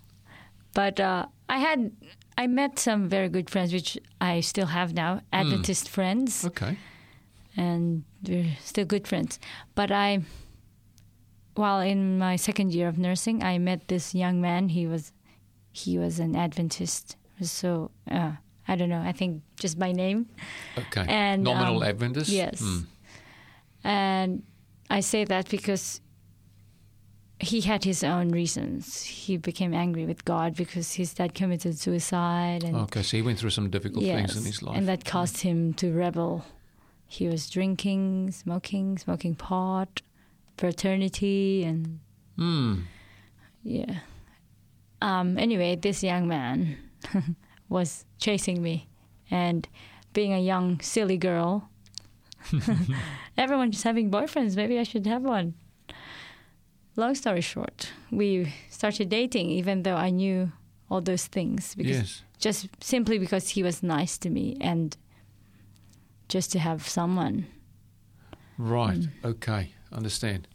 [0.73, 1.91] but uh, I had
[2.38, 6.77] I met some very good friends, which I still have now, Adventist friends, Okay.
[7.55, 9.39] and we're still good friends.
[9.75, 10.23] But I,
[11.55, 14.69] while in my second year of nursing, I met this young man.
[14.69, 15.12] He was
[15.73, 17.17] he was an Adventist.
[17.41, 18.31] So uh,
[18.67, 19.01] I don't know.
[19.01, 20.27] I think just by name.
[20.77, 21.05] Okay.
[21.09, 22.29] And, Nominal um, Adventist?
[22.29, 22.62] yes.
[22.62, 22.79] Hmm.
[23.83, 24.43] And
[24.89, 25.99] I say that because
[27.39, 29.03] he had his own reasons.
[29.03, 33.39] He became angry with God because his dad committed suicide, and Okay, so he went
[33.39, 34.77] through some difficult things in his life.
[34.77, 36.45] and that caused him to rebel.
[37.07, 40.01] He was drinking, smoking, smoking pot,
[40.57, 41.99] fraternity, and
[42.38, 42.81] Hmm.
[43.63, 43.99] yeah.
[45.03, 46.77] Um, anyway, this young man
[47.69, 48.87] was chasing me,
[49.29, 49.67] and
[50.13, 51.69] being a young silly girl,
[53.37, 54.55] everyone's having boyfriends.
[54.55, 55.53] Maybe I should have one.
[56.95, 60.51] Long story short, we started dating, even though I knew
[60.89, 62.21] all those things, because Yes.
[62.39, 64.95] just simply because he was nice to me, and
[66.29, 67.45] just to have someone.
[68.57, 68.99] Right.
[68.99, 69.09] Mm.
[69.25, 69.73] Okay.
[69.91, 70.47] Understand.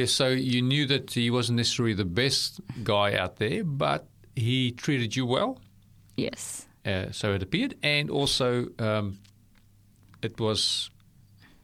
[0.00, 0.12] Yes.
[0.12, 5.14] So you knew that he wasn't necessarily the best guy out there, but he treated
[5.16, 5.58] you well.
[6.16, 6.66] Yes.
[6.84, 9.18] Uh, so it appeared, and also um,
[10.22, 10.90] it was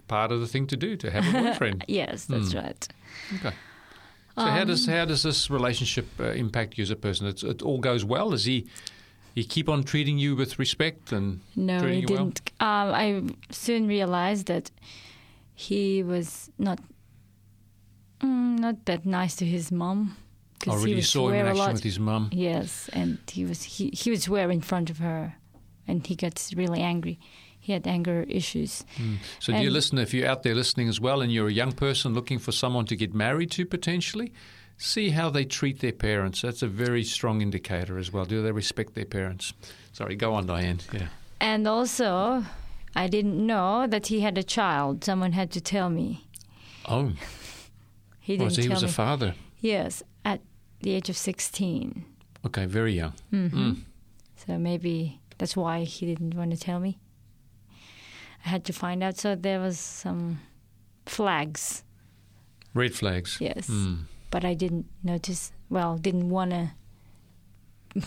[0.09, 1.85] part of the thing to do to have a boyfriend.
[1.88, 2.59] Yes, that's Hmm.
[2.59, 2.88] right.
[3.37, 3.55] okay.
[4.37, 7.27] So how Um, does how does this relationship uh, impact you as a person?
[7.27, 8.31] It's, it all goes well.
[8.31, 8.66] Does he
[9.35, 12.25] he keep on treating you with respect and No, treating he you well?
[12.27, 12.40] didn't.
[12.61, 14.70] Um, I soon realized that
[15.55, 16.79] he was not
[18.20, 20.16] mm, not that nice to his mom.
[20.59, 22.31] 'cause I he saw him in action with his mum.
[22.33, 25.35] Yes, and he was he, he would swear in front of her,
[25.87, 27.18] and he gets really angry.
[27.61, 28.85] He had anger issues.
[29.40, 31.72] So, dear And- listener, if you're out there listening as well and you're a young
[31.72, 34.33] person looking for someone to get married to potentially,
[34.79, 36.42] see how they treat their parents.
[36.42, 38.24] That's a very strong indicator as well.
[38.24, 39.52] Do they respect their parents?
[39.92, 40.79] Sorry, go on, Diane.
[40.92, 41.09] Yeah.
[41.40, 42.44] And also,
[42.94, 45.02] I didn't know that he had a child.
[45.05, 46.24] Someone had to tell me.
[46.88, 47.12] Oh,
[48.26, 48.88] He oh didn't so he tell was me.
[48.88, 49.34] a father.
[49.60, 50.40] yes, at
[50.82, 52.04] the age of sixteen.
[52.44, 53.12] Okay, very young.
[53.32, 53.70] Mm-hmm.
[53.70, 53.76] Mm.
[54.46, 56.98] So maybe that's why he didn't want to tell me.
[58.44, 59.16] I had to find out.
[59.18, 60.38] So there was some
[61.06, 61.84] flags,
[62.74, 63.38] Red flags.
[63.40, 64.06] yes, Mm.
[64.30, 65.52] but I didn't notice.
[65.70, 66.70] Well, didn't want to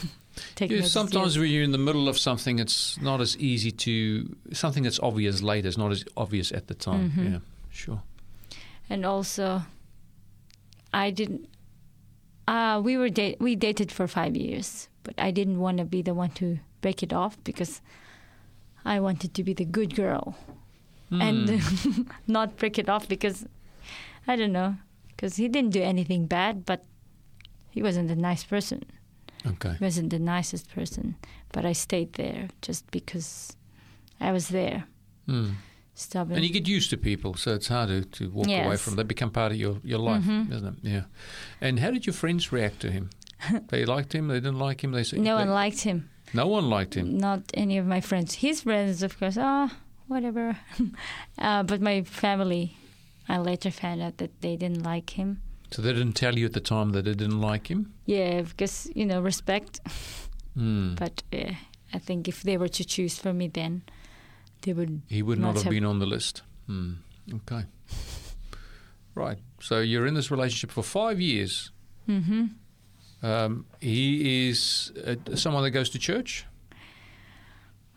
[0.55, 1.41] take Yeah, sometimes yet.
[1.41, 5.41] when you're in the middle of something, it's not as easy to something that's obvious
[5.41, 5.67] later.
[5.67, 7.11] is not as obvious at the time.
[7.11, 7.31] Mhm.
[7.31, 7.39] Yeah,
[7.71, 8.01] sure.
[8.89, 9.61] and also,
[10.93, 11.47] I didn't.
[12.47, 13.37] Uh, we were date.
[13.39, 17.03] We dated for five years, but I didn't want to be the one to break
[17.03, 17.81] it off because
[18.85, 20.35] I wanted to be the good girl.
[21.11, 22.07] and Mm.
[22.27, 23.45] not break it off because
[24.27, 24.75] I don't know
[25.09, 26.85] because he didn't do anything bad, but
[27.71, 28.83] he wasn't a nice person.
[29.45, 29.73] okay.
[29.79, 31.15] He wasn't the nicest person,
[31.51, 33.55] but I stayed there just because
[34.21, 34.83] I was there,
[35.27, 35.53] Mm.
[35.99, 36.35] Stubborn.
[36.37, 38.65] And you get used to people, so it's hard to, to walk away Yes.
[38.67, 38.75] Mm-hmm.
[38.77, 38.95] from.
[38.95, 40.73] They become part of your, your life, isn't it?
[40.81, 41.03] Yeah.
[41.61, 43.09] And how did your friends react to him?
[43.69, 44.27] they liked him.
[44.27, 44.91] They didn't like him.
[44.91, 46.09] They said no they- one liked him.
[46.33, 47.17] No one liked him.
[47.17, 48.35] Not any of my friends.
[48.35, 49.75] His friends, of course, ah,
[50.07, 50.57] whatever.
[51.39, 52.77] uh, but my family,
[53.27, 55.41] I later found out that they didn't like him.
[55.71, 57.93] So they didn't tell you at the time that they didn't like him.
[58.05, 59.79] Yeah, because you know respect.
[60.57, 60.97] Mm.
[60.99, 61.53] But uh,
[61.93, 63.81] I think if they were to choose for me, then
[64.61, 65.01] they would.
[65.07, 66.43] He would not Not have have- been on the list.
[66.67, 66.93] Hmm.
[67.33, 67.65] Okay.
[69.15, 69.37] Right.
[69.61, 71.71] So you're in this relationship for five years.
[72.05, 72.45] hmm
[73.21, 76.45] Um, he is uh, someone that goes to church.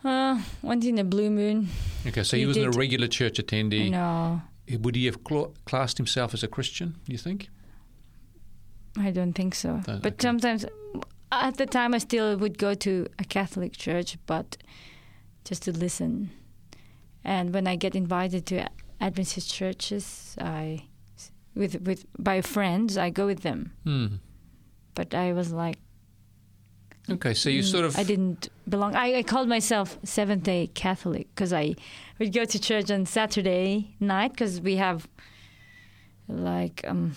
[0.05, 1.69] Uh, once in a blue moon.
[2.07, 3.89] Okay, so he, He wasn't a regular church attendee.
[3.91, 4.43] No,
[4.81, 6.97] Would he have cl- classed himself as a Christian?
[7.07, 7.49] You think?
[8.99, 9.81] I don't think so.
[9.87, 10.17] But okay.
[10.19, 10.67] sometimes,
[11.31, 14.57] at the time, I still would go to a Catholic church, but
[15.45, 16.31] just to listen.
[17.25, 18.69] And when I get invited to
[19.01, 20.85] Adventist churches, I
[21.55, 23.73] with with by friends, I go with them.
[23.85, 24.07] Hmm.
[24.95, 25.79] But I was like,
[27.11, 28.95] Okay, so you mm, sort of I didn't belong.
[28.95, 31.75] I, I called myself Seventh Day Catholic because I
[32.19, 35.09] would go to church on Saturday night because we have
[36.29, 37.15] like um,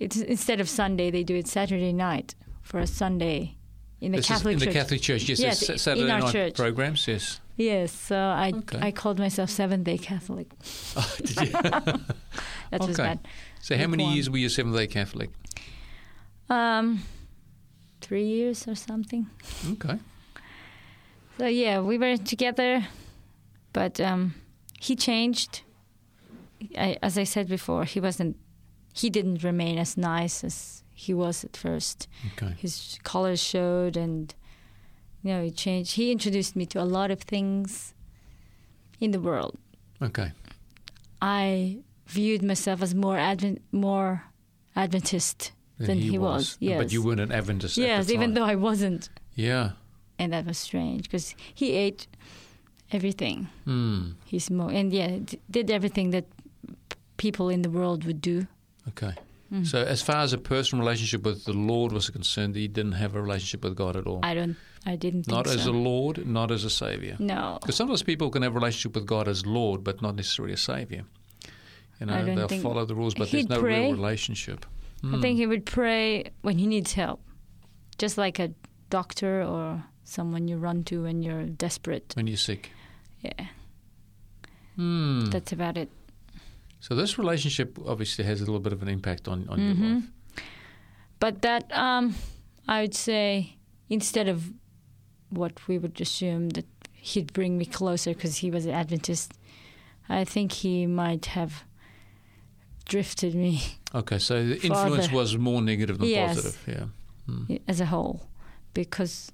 [0.00, 3.56] it's instead of Sunday they do it Saturday night for a Sunday
[4.00, 4.74] in the This is Catholic in the church.
[4.74, 5.28] Catholic Church.
[5.28, 6.54] Yes, Yes, there's in Saturday our night church.
[6.54, 7.06] programs.
[7.06, 7.40] Yes.
[7.56, 8.78] Yes, so I Okay.
[8.88, 10.48] I called myself Seventh Day Catholic.
[10.96, 11.50] Oh, did you?
[12.70, 13.02] That was Okay.
[13.02, 13.18] bad.
[13.60, 15.30] so how many years were you Seventh Day Catholic?
[16.48, 17.02] Um,
[18.00, 19.26] three years or something.
[19.72, 19.98] Okay.
[21.38, 22.86] So yeah, we were together,
[23.72, 24.34] but um,
[24.80, 25.62] he changed.
[26.78, 28.36] I, as I said before, he wasn't.
[28.94, 32.08] He didn't remain as nice as he was at first.
[32.32, 32.54] Okay.
[32.58, 34.34] His colors showed, and
[35.24, 35.96] you know, he changed.
[35.96, 37.94] He introduced me to a lot of things
[39.00, 39.56] in the world.
[40.00, 40.30] Okay.
[41.22, 44.24] I viewed myself as more Advent, more
[44.76, 46.56] Adventist Then than he, was.
[46.60, 47.78] Yes, But you weren't an Adventist.
[47.78, 49.70] at yes, even though I wasn't, Yeah.
[50.18, 52.06] and that was strange because he ate
[52.92, 53.48] everything.
[53.64, 54.10] Hmm.
[54.26, 56.26] He's more and yeah, d- did everything that
[57.16, 58.46] people in the world would do.
[58.88, 59.14] Okay.
[59.52, 59.66] Mm.
[59.66, 63.14] So, as far as a personal relationship with the Lord was concerned, he didn't have
[63.14, 64.20] a relationship with God at all.
[64.22, 64.56] I don't.
[64.86, 65.36] I didn't think so.
[65.36, 65.70] not as so.
[65.70, 67.16] a Lord, not as a Savior.
[67.18, 70.52] no, Because sometimes people can have a relationship with God as Lord, but not necessarily
[70.54, 71.04] a Savior.
[72.00, 73.80] You know, I they'll follow the rules, but there's no pray.
[73.86, 74.66] real relationship.
[75.02, 75.20] I Hmm.
[75.22, 77.20] think he would pray when he needs help,
[77.98, 78.50] just like a
[78.90, 82.12] doctor or someone you run to when you're desperate.
[82.16, 82.70] when you're sick.
[83.22, 83.46] Yeah,
[84.76, 85.26] Hmm.
[85.26, 85.88] that's about it.
[86.80, 89.94] So this relationship obviously has a little bit of an impact on, on your Mhm.
[89.94, 90.10] life.
[91.20, 92.14] But that, um,
[92.68, 93.56] I would say,
[93.88, 94.52] instead of
[95.30, 99.32] what we would assume that he'd bring me closer because he was an Adventist,
[100.08, 101.64] I think he might have
[102.86, 103.60] drifted me
[103.94, 106.34] Okay, so the influence was more negative than Yes.
[106.34, 106.64] positive.
[106.66, 106.86] Yeah.
[107.26, 107.56] Hmm.
[107.66, 108.26] as a whole
[108.74, 109.32] because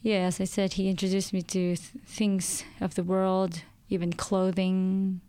[0.00, 5.20] yeah as i said he introduced me to th- things of the world even clothing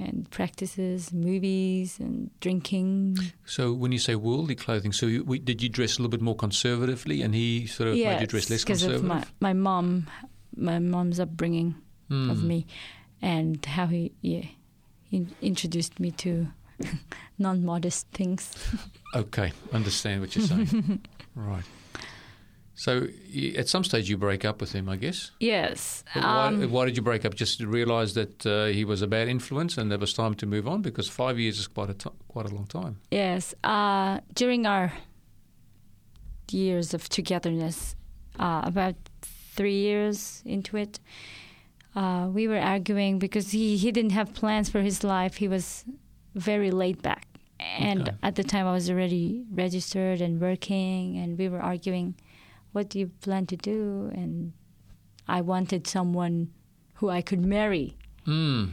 [0.00, 5.62] and practices movies and drinking So when you say worldly clothing, so you, we, did
[5.62, 8.64] you dress a little bit more conservatively, and he sort of made you dress less
[8.64, 9.02] conservative?
[9.02, 10.06] because of my, my mom
[10.56, 11.74] my mom's upbringing
[12.08, 12.30] Hmm.
[12.30, 12.66] of me
[13.20, 14.46] and how he yeah
[15.10, 16.48] he introduced me to
[17.38, 18.52] non-modest things
[19.14, 21.02] Okay, understand what you're saying.
[21.34, 21.64] right.
[22.86, 23.08] So
[23.56, 25.32] at some stage you break up with him, I guess.
[25.40, 27.34] yes why, um, why did you break up?
[27.34, 30.46] Just to realise that uh, he was a bad influence, and there was time to
[30.46, 30.80] move on.
[30.82, 32.94] Because five years is quite a t- quite a long time.
[33.10, 33.52] Yes.
[33.64, 34.92] Uh, during our
[36.50, 37.96] years of togetherness,
[38.38, 38.94] uh, about
[39.56, 41.00] three years into it,
[41.96, 45.34] uh, we were arguing because he, he didn't have plans for his life.
[45.36, 45.84] He was
[46.34, 47.26] very laid back.
[47.60, 48.16] And Okay.
[48.22, 52.14] at the time, I was already registered and working, and we were arguing,
[52.72, 54.10] what do you plan to do?
[54.14, 54.52] And
[55.26, 56.50] I wanted someone
[56.94, 57.96] who I could marry.
[58.24, 58.66] Hmm.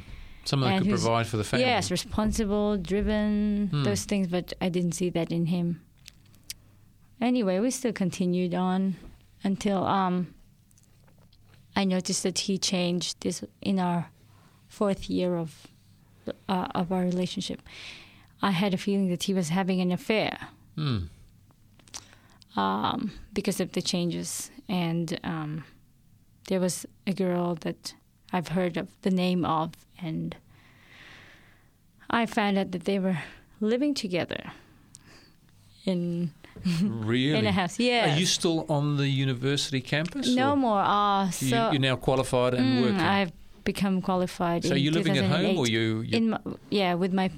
[0.45, 1.65] Someone that And could provide for the family.
[1.65, 3.83] Yes, responsible, driven, Hmm.
[3.83, 5.81] those things, but I didn't see that in him.
[7.21, 8.95] Anyway, we still continued on
[9.43, 10.33] until um,
[11.75, 14.09] I noticed that he changed this in our
[14.67, 15.67] fourth year of
[16.49, 17.61] uh, of our relationship.
[18.41, 20.37] I had a feeling that he was having an affair
[20.75, 21.05] Hmm.
[22.55, 24.51] Um, because of the changes.
[24.69, 25.63] And um,
[26.47, 27.93] there was a girl that
[28.33, 30.35] I've heard of the name of, and
[32.09, 33.17] I found out that they were
[33.61, 34.51] living together
[35.85, 36.31] in
[36.81, 37.37] Really?
[37.37, 37.79] in a house.
[37.79, 38.13] Yeah.
[38.15, 40.27] Are you still on the university campus?
[40.35, 40.79] no or more.
[40.79, 42.99] Uh, You, so you're now qualified and Mm, working.
[42.99, 43.31] I've
[43.63, 44.63] become qualified.
[44.63, 45.69] so you're living at home, or 2008.
[45.71, 46.01] you?
[46.01, 46.39] you in my,
[46.69, 47.29] yeah with my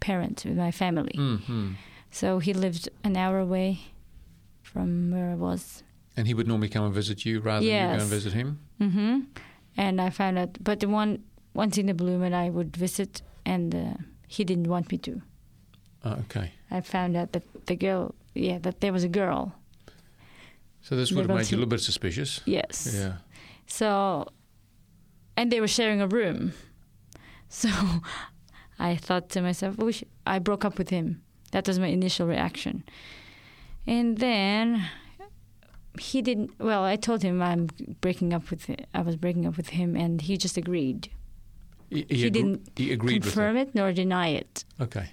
[0.00, 1.12] parents with my family.
[1.16, 1.74] Mhm.
[2.10, 3.80] So he lived an hour away
[4.72, 5.82] from where I was.
[6.16, 8.58] And he would normally come and visit you rather than you go and visit him.
[8.78, 9.20] hmm
[9.76, 11.18] And I found out, but the one
[11.54, 13.94] once in the blue moon I would visit, and uh,
[14.28, 15.22] he didn't want me to.
[16.04, 16.52] Oh, okay.
[16.70, 19.52] I found out that the girl, yeah, that there was a girl.
[20.82, 22.40] So this would have made you a little bit suspicious.
[22.46, 22.88] Yes.
[22.94, 23.12] Yeah.
[23.66, 24.26] So,
[25.36, 26.52] and they were sharing a room.
[27.52, 27.68] So
[28.78, 29.92] I thought to myself, we
[30.24, 31.20] I broke up with him.
[31.50, 32.84] That was my initial reaction.
[33.86, 34.86] And then
[35.98, 37.68] he didn't, well, I told him I'm
[38.00, 41.10] breaking up with, I was breaking up with him, and he just agreed.
[41.88, 44.64] He, He agre- didn't He agreed confirm with it nor deny it.
[44.80, 45.10] Okay.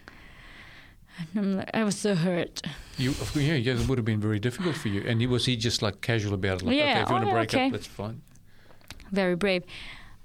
[1.36, 2.62] I'm like, I was so hurt.
[2.98, 5.02] You, of course, yeah, yeah, it would have been very difficult for you.
[5.08, 6.66] And he, was he just like casual about it?
[6.66, 7.66] Like, Yeah, okay, if you want oh, to break okay.
[7.68, 8.22] up, that's fine.
[9.12, 9.64] Very brave.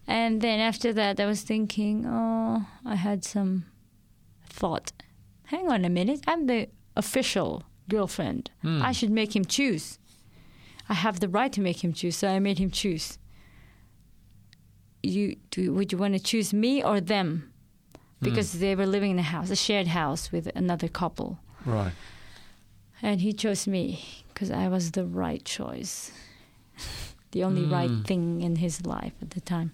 [0.07, 3.65] And then after that, I was thinking, oh, I had some
[4.51, 4.93] thought.
[5.45, 6.21] Hang on a minute.
[6.27, 8.51] I'm the official girlfriend.
[8.63, 8.83] Hmm.
[8.83, 9.99] I should make him choose.
[10.89, 13.19] I have the right to make him choose, so I made him choose.
[15.03, 17.53] You do, would you want to choose me or them?
[18.21, 21.41] Because they were living in a house, a shared house with another couple.
[21.67, 21.93] Right.
[23.03, 26.13] And he chose me because I was the right choice,
[27.33, 28.07] the only right Mm.
[28.07, 29.73] thing in his life at the time.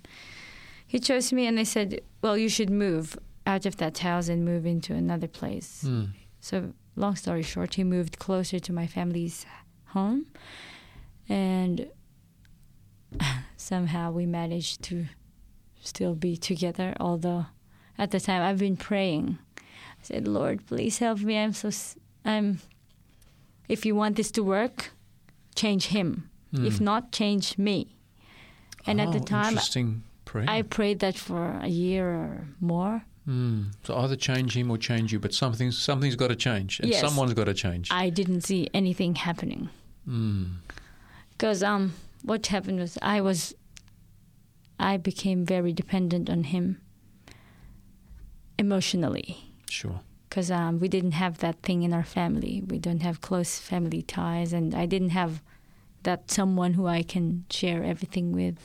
[0.87, 4.47] He chose me, and they said, "Well, you should move out of that house and
[4.47, 6.13] move into another place." Mm.
[6.41, 9.47] So, long story short, he moved closer to my family's
[9.87, 10.27] home,
[11.29, 11.89] and
[13.57, 15.07] somehow we managed to
[15.81, 16.95] still be together.
[17.01, 17.47] Although,
[17.97, 19.39] at the time, I've been praying.
[19.59, 21.39] I said, "Lord, please help me.
[21.39, 21.71] I'm so
[22.25, 22.61] I'm.
[23.69, 24.91] If you want this to work,
[25.55, 26.31] change him.
[26.53, 26.81] If Mm.
[26.81, 27.97] not, change me."
[28.87, 29.59] And at the Oh, time.
[30.49, 33.03] I prayed that for a year or more.
[33.29, 33.67] Mm.
[33.85, 37.01] So either change him or change you, but something's something's got to change, and Yes.
[37.01, 37.91] someone's got to change.
[37.93, 39.69] I didn't see anything happening.
[40.09, 40.55] Mm.
[41.33, 43.55] because um what happened was i was
[44.81, 46.81] i became very dependent on him
[48.59, 49.37] emotionally
[49.69, 50.01] Sure.
[50.29, 54.03] because um, we didn't have that thing in our family we don't have close family
[54.03, 55.43] ties and i didn't have
[56.05, 58.59] that someone who i can share everything with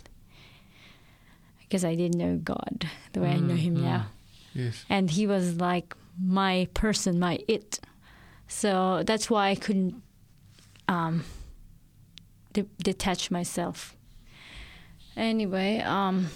[1.60, 3.84] because i didn't know god the way i know him Mm, mm.
[3.84, 4.06] now
[4.54, 4.86] Yes.
[4.90, 7.80] and he was like my person, my it.
[8.48, 10.02] So that's why I couldn't
[10.88, 11.24] um,
[12.54, 13.96] de- detach myself.
[15.16, 16.28] Anyway, um,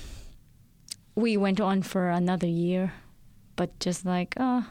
[1.15, 2.93] we went on for another year,
[3.55, 4.65] but just like, oh,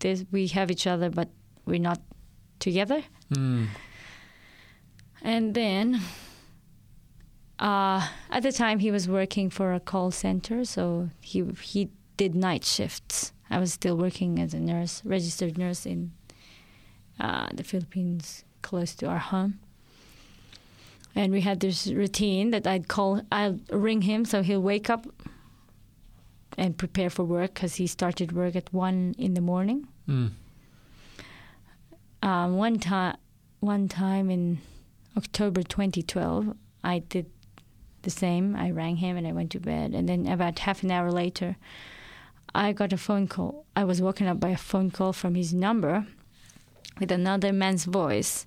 [0.00, 1.28] this, we have each other, but
[1.64, 2.00] we're not
[2.58, 3.02] together.
[3.32, 3.68] Mm.
[5.22, 6.00] And then,
[7.58, 12.34] uh, at the time, he was working for a call center, so he he did
[12.34, 13.32] night shifts.
[13.50, 16.10] I was still working as a nurse, registered nurse in
[17.20, 19.58] uh, the Philippines, close to our home.
[21.14, 25.06] And we had this routine that I'd call, I'd ring him, so he'll wake up
[26.58, 30.30] and prepare for work because he started work at one in the morning Mm.
[32.22, 33.16] um, one time
[33.60, 34.58] one time in
[35.16, 36.54] October 2012
[36.84, 37.26] I did
[38.06, 40.90] the same I rang him and I went to bed and then about half an
[40.96, 41.56] hour later
[42.54, 45.52] I got a phone call I was woken up by a phone call from his
[45.52, 46.06] number
[47.00, 48.46] with another man's voice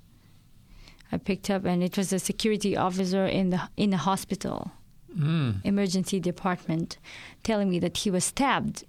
[1.12, 4.72] I picked up and it was a security officer in the in the hospital
[5.18, 5.66] Mm.
[5.66, 6.90] emergency department
[7.48, 8.84] telling me that he was stabbed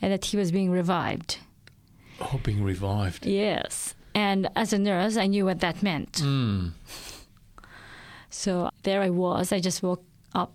[0.00, 1.38] and that he was being revived
[2.18, 3.26] Oh, being revived.
[3.26, 3.94] Yes.
[4.14, 6.12] And as a nurse, I knew what that meant.
[6.24, 6.72] Mm.
[8.36, 9.50] So there I was.
[9.50, 10.52] I just woke up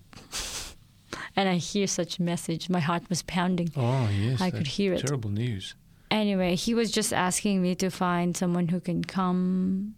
[1.36, 2.70] and I hear such a message.
[2.70, 3.70] My heart was pounding.
[3.76, 4.40] Oh, yes.
[4.40, 5.00] I could hear it.
[5.06, 5.74] Terrible news.
[6.12, 9.96] Anyway, he was just asking me to find someone who can come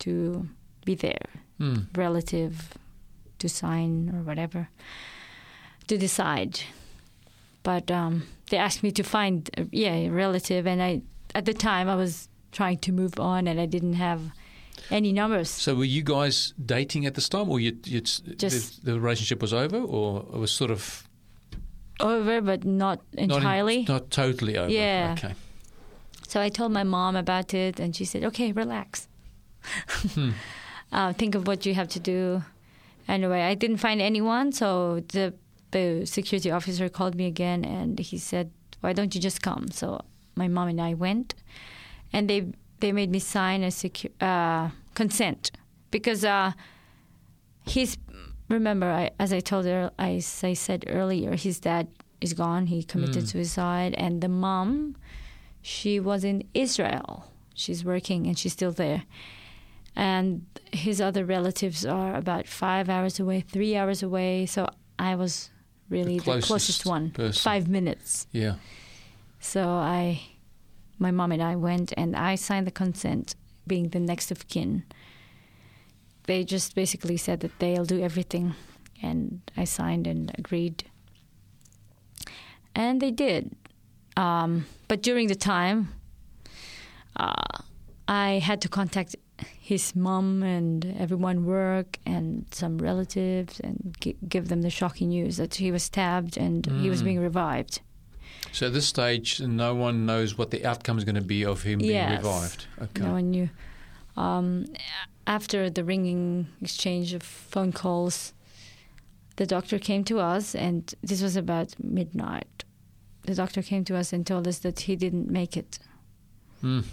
[0.00, 0.48] to
[0.84, 1.26] be there,
[1.60, 1.86] Mm.
[1.96, 2.74] relative
[3.38, 4.68] to sign or whatever,
[5.86, 6.60] to decide.
[7.62, 10.66] But um, they asked me to find, uh, yeah, a relative.
[10.66, 11.02] And I,
[11.34, 14.20] at the time, I was trying to move on and I didn't have
[14.90, 15.48] any numbers.
[15.50, 19.40] So were you guys dating at this time, or you, you Just- the, the relationship
[19.42, 21.06] was over, or it was sort of
[22.00, 23.84] over, but not not in- entirely.
[23.88, 24.70] not totally over?
[24.70, 25.14] Yeah.
[25.18, 25.34] Okay.
[26.28, 29.08] so I told my mom about it, and she said, "Okay, relax.
[30.14, 30.30] Hmm.
[30.92, 32.42] uh, think of what you have to do."
[33.08, 35.32] Anyway, I didn't find anyone, so the
[35.70, 38.50] the security officer called me again, and he said,
[38.80, 40.00] "Why don't you just come?" So
[40.34, 41.34] my mom and I went,
[42.12, 45.50] and they they made me sign a secu- uh, consent.
[45.90, 46.52] Because uh,
[47.66, 47.96] he's
[48.48, 51.88] remember I, as I told her as I said earlier his dad
[52.20, 52.66] is gone.
[52.66, 53.94] He committed suicide.
[53.96, 54.96] And the mom
[55.62, 57.30] she was in Israel.
[57.54, 59.04] She's working and she's still there.
[59.94, 64.46] And his other relatives are about five hours away three hours away.
[64.46, 64.68] So
[64.98, 65.50] I was
[65.88, 67.10] really the closest closest one.
[67.10, 67.40] person.
[67.42, 68.26] five minutes.
[68.32, 68.56] Yeah.
[69.40, 70.20] so I,
[70.98, 73.34] my mom and I went and I signed the consent,
[73.66, 74.84] being the next of kin.
[76.24, 78.54] They just basically said that they'll do everything,
[79.02, 80.84] and I signed and agreed.
[82.74, 83.54] And they did.
[84.16, 85.88] Um, but during the time,
[87.16, 87.58] uh,
[88.08, 89.16] I had to contact
[89.60, 95.36] his mom and everyone work and some relatives and gi- give them the shocking news
[95.36, 97.04] that he was stabbed and he was Mm.
[97.04, 97.80] being revived.
[98.52, 101.62] So at this stage, no one knows what the outcome is going to be of
[101.62, 102.66] him being revived.
[102.80, 103.02] Okay.
[103.02, 103.50] No one knew.
[104.16, 104.66] Um,
[105.26, 108.32] after the ringing exchange of phone calls,
[109.36, 112.64] the doctor came to us, and this was about midnight.
[113.22, 115.78] The doctor came to us and told us that he didn't make it.
[116.62, 116.84] Mm.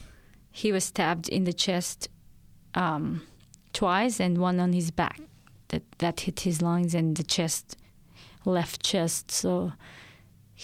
[0.52, 2.10] He was stabbed in the chest
[2.76, 3.22] um,
[3.72, 5.22] twice, and one on his back.
[5.70, 7.78] That that hit his lungs and the chest,
[8.46, 9.32] left chest.
[9.32, 9.74] So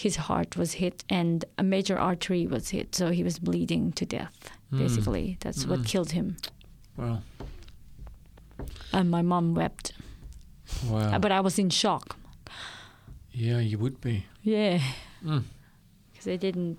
[0.03, 2.95] his heart was hit, and a major artery was hit.
[2.95, 4.37] So he was bleeding to death.
[4.71, 4.77] Mm.
[4.79, 5.85] Basically, that's what Mm.
[5.91, 6.27] killed him.
[6.97, 7.21] Well,
[8.93, 9.93] And my mom wept,
[10.87, 11.17] wow.
[11.19, 12.17] but I was in shock.
[13.31, 14.25] yeah, you would be.
[14.43, 14.79] Yeah,
[15.23, 15.43] Mm.
[16.11, 16.77] because I didn't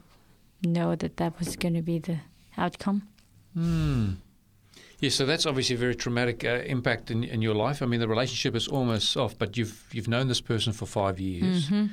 [0.63, 2.19] know that that was going to be the
[2.57, 3.03] outcome.
[3.55, 4.13] Hmm.
[5.01, 7.83] Yeah, so that's obviously a very traumatic uh, impact in, in your life.
[7.83, 11.19] I mean, the relationship is almost off, but you've you've known this person for five
[11.19, 11.87] years, hmm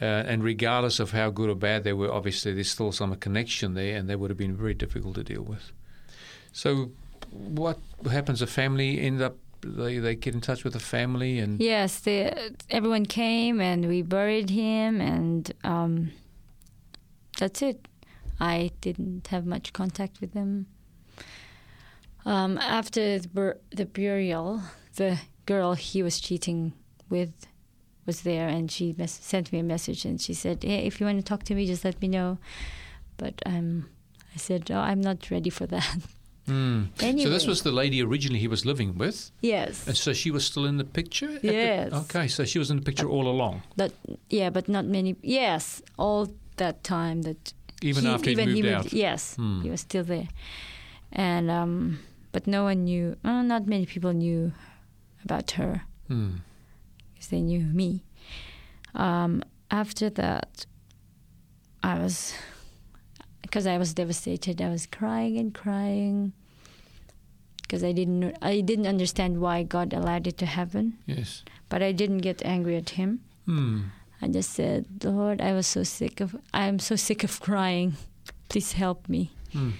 [0.00, 3.74] uh, and regardless of how good or bad they were, obviously there's still some connection
[3.74, 5.72] there, and that would have been very difficult to deal with.
[6.52, 6.90] So,
[7.30, 7.78] what
[8.10, 8.40] happens?
[8.40, 12.54] The family end up they they get in touch with the family, and Yes, the,
[12.70, 16.12] everyone came and we buried him, and um,
[17.38, 17.86] that's it.
[18.38, 20.66] I didn't have much contact with them.
[22.24, 24.62] Um, after the, bur- the burial,
[24.96, 26.72] the girl he was cheating
[27.08, 27.46] with
[28.06, 31.06] was there, and she mes- sent me a message, and she said, "Hey, if you
[31.06, 32.38] want to talk to me, just let me know."
[33.16, 33.86] But um,
[34.34, 35.96] I said, "Oh, I'm not ready for that."
[36.46, 36.84] Hmm.
[37.00, 40.32] anyway, so this was the lady originally he was living with, yes, and so she
[40.32, 41.28] was still in the picture.
[41.36, 41.92] at the- Yes.
[41.92, 43.92] okay, so she was in the picture all along, but
[44.30, 45.14] yeah, but not many.
[45.22, 46.26] Yes, all
[46.56, 48.92] that time that even he, after he even moved he out.
[48.92, 49.62] Yes, Hmm.
[49.62, 50.28] he was still there,
[51.12, 51.98] and um,
[52.32, 53.16] but no one knew.
[53.22, 54.50] Uh, not many people knew
[55.24, 56.36] about her Hmm.
[57.20, 58.02] Because they knew me.
[58.94, 60.64] Um, after that,
[61.82, 62.34] I was
[63.42, 64.62] because I was devastated.
[64.62, 66.32] I was crying and crying
[67.60, 70.96] because I didn't I didn't understand why God allowed it to happen.
[71.04, 71.44] Yes.
[71.68, 73.20] But I didn't get angry at Him.
[73.44, 73.80] Hmm.
[74.22, 77.96] I just said, Lord, I was so sick of I'm so sick of crying.
[78.48, 79.30] Please help me.
[79.52, 79.72] Hmm.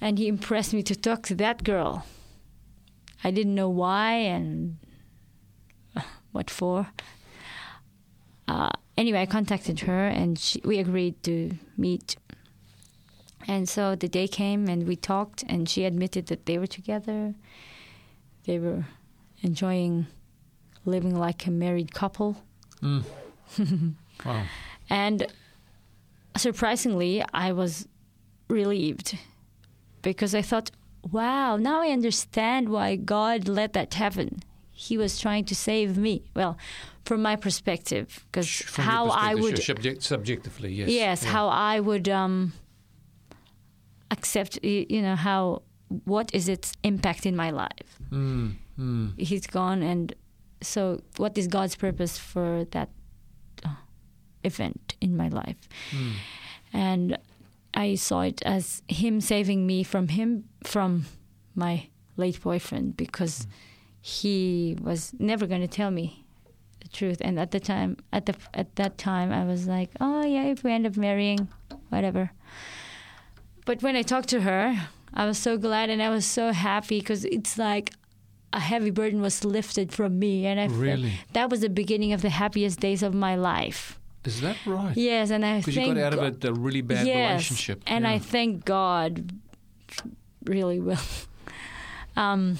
[0.00, 2.06] And he impressed me to talk to that girl.
[3.22, 4.78] I didn't know why and
[6.32, 6.88] what for.
[8.48, 12.16] Uh, anyway, I contacted her and she, we agreed to meet.
[13.48, 17.34] And so the day came and we talked, and she admitted that they were together.
[18.46, 18.84] They were
[19.42, 20.06] enjoying
[20.84, 22.36] living like a married couple.
[22.80, 23.00] Hmm.
[24.24, 24.44] wow.
[24.88, 25.26] And
[26.36, 27.88] surprisingly, I was
[28.48, 29.18] relieved
[30.02, 30.70] because I thought,
[31.10, 34.42] wow, now I understand why God let that happen.
[34.88, 36.14] He was trying to save me.
[36.34, 36.56] Well,
[37.04, 40.88] from my perspective, because how I would, subject, subjectively, yes.
[40.88, 41.30] yes, Yeah.
[41.36, 42.52] how I would um,
[44.10, 45.62] accept, you know, how
[46.04, 47.90] what is its impact in my life.
[48.10, 50.14] Mm, mm, He's gone, and
[50.62, 52.88] so what is God's purpose for that
[53.64, 53.76] uh,
[54.42, 55.68] event in my life?
[55.90, 56.12] mm.
[56.72, 57.18] and
[57.74, 61.06] I saw it as him saving me from him from
[61.54, 63.46] my late boyfriend because
[64.04, 66.24] he was never going to tell me
[66.80, 70.24] the truth and at the time at the at that time I was like oh
[70.26, 71.46] yeah if we end up marrying
[71.88, 72.32] whatever
[73.64, 76.98] but when I talked to her I was so glad and I was so happy
[76.98, 77.92] because it's like
[78.52, 81.12] a heavy burden was lifted from me and I Really?
[81.32, 84.96] that was the beginning of the happiest days of my life Is that right?
[84.96, 87.82] yes and I Because you got out of it a really bad yes, relationship.
[87.86, 88.10] and yeah.
[88.10, 89.32] I thank God
[90.44, 91.00] really well.
[92.16, 92.58] Um,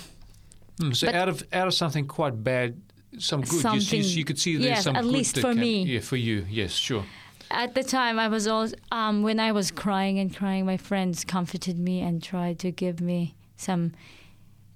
[0.82, 2.80] Mm, so but- out of out of something quite bad,
[3.18, 3.52] some good.
[3.52, 5.82] You, see, Something- you could see there's yes, some at good least for came- me.
[5.84, 6.46] Yeah, for you.
[6.50, 7.04] Yes, sure.
[7.50, 11.24] at the time I was all um, when I was crying and crying, my friends
[11.24, 13.92] comforted me and tried to give me some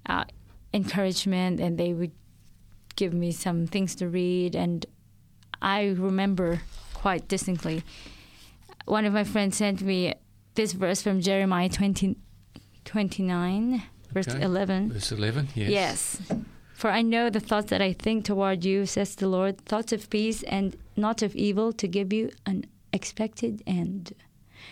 [0.05, 0.23] uh,
[0.73, 2.11] encouragement, and they would
[2.95, 4.55] give me some things to read.
[4.55, 4.85] And
[5.61, 6.61] I remember
[6.93, 7.83] quite distinctly.
[8.85, 10.13] One of my friends sent me
[10.55, 12.15] this verse from Jeremiah 20,
[12.85, 13.83] 29,
[14.17, 14.43] verse Okay.
[14.43, 14.91] 11.
[14.93, 15.69] Verse 11, yes.
[15.69, 16.21] Yes.
[16.73, 20.09] For I know the thoughts that I think toward you, says the Lord, thoughts of
[20.09, 24.13] peace and not of evil, to give you an expected end.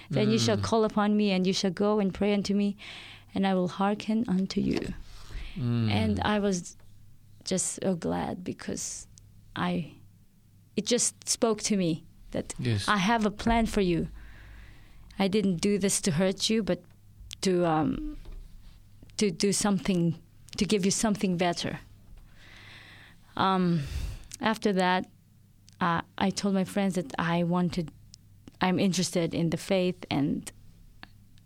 [0.10, 2.78] Then you shall call upon me, and you shall go and pray unto me,
[3.34, 4.94] and I will hearken unto you.
[5.58, 5.90] Mm.
[5.90, 6.78] And I was
[7.44, 9.08] just so glad because
[9.56, 9.94] I,
[10.76, 12.88] it just spoke to me that Yes.
[12.88, 14.10] I have a plan for you.
[15.18, 16.84] I didn't do this to hurt you, but
[17.42, 18.18] to um,
[19.18, 20.16] to do something
[20.58, 21.80] to give you something better.
[23.36, 23.82] Um,
[24.42, 25.06] after that,
[25.82, 27.92] uh, I told my friends that I wanted,
[28.62, 30.50] I'm interested in the faith, and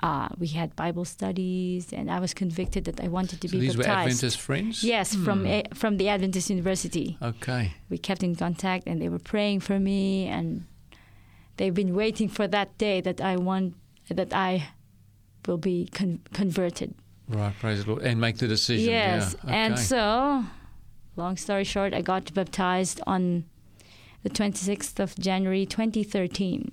[0.02, 3.60] uh, we had Bible studies, and I was convicted that I wanted to so be
[3.62, 3.84] these were.
[3.88, 4.84] Adventist friends?
[4.84, 5.48] Yes, from Hmm.
[5.48, 7.74] a, from the Adventist University Okay.
[7.90, 10.66] we kept in contact and they were praying for me and
[11.58, 13.74] they've been waiting for that day that I want
[14.10, 14.70] that I
[15.48, 16.94] will be con- converted.
[17.30, 18.04] Right, praise the Lord.
[18.04, 18.90] And make the decision.
[18.90, 19.36] yes.
[19.46, 19.52] Yeah.
[19.54, 20.44] And so
[21.16, 23.46] long story short, I got baptized on
[24.24, 26.72] the 26th of January 2013.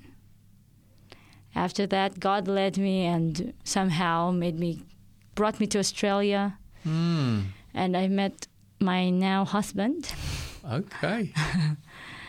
[1.55, 4.83] After that, God led me and somehow made me
[5.35, 7.41] brought me to Australia Hmm.
[7.75, 8.47] and I met
[8.81, 10.13] my now husband.
[10.71, 11.33] Okay.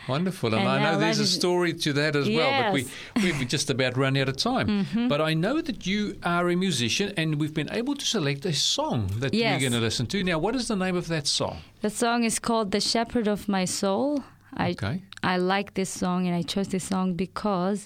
[0.07, 0.53] Wonderful.
[0.53, 2.89] And, And I know there's a story to that as well, but we, Yes.
[3.15, 3.39] Mm-hmm.
[3.39, 4.85] we've just about run out of time.
[5.09, 8.53] But I know that you are a musician and we've been able to select a
[8.53, 9.53] song that Yes.
[9.55, 10.23] we're going to listen to.
[10.23, 11.57] Now, what is the name of that song?
[11.81, 14.23] The song is called "The Shepherd of My Soul."
[14.55, 15.01] I Okay.
[15.23, 17.85] I like this song and I chose this song because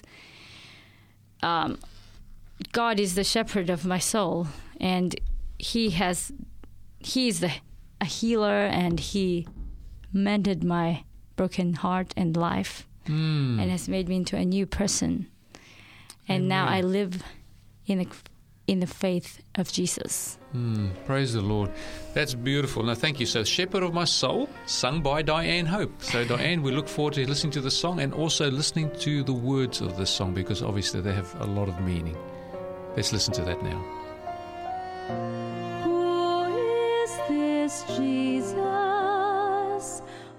[1.42, 1.78] um,
[2.72, 4.46] God is the shepherd of my soul
[4.80, 5.14] and
[5.58, 6.32] He has
[7.00, 7.50] He is the,
[8.00, 9.46] a healer and He
[10.12, 11.04] mended my
[11.36, 13.58] broken heart and life Hmm.
[13.58, 15.26] and has made me into a new person.
[16.28, 17.22] And now I live
[17.86, 18.06] in the
[18.68, 20.38] in the faith of Jesus.
[20.52, 20.90] Hmm.
[21.04, 21.70] Praise the Lord.
[22.14, 22.84] That's beautiful.
[22.84, 23.26] Now, thank you.
[23.26, 25.90] So, Shepherd of My Soul, sung by Diane Hope.
[26.00, 29.32] So, Diane, we look forward to listening to the song and also listening to the
[29.32, 32.16] words of the song because obviously they have a lot of meaning.
[32.96, 33.80] Let's listen to that now.
[35.82, 38.31] Who is this Jesus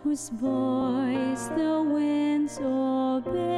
[0.04, 3.53] whose voice the winds obey?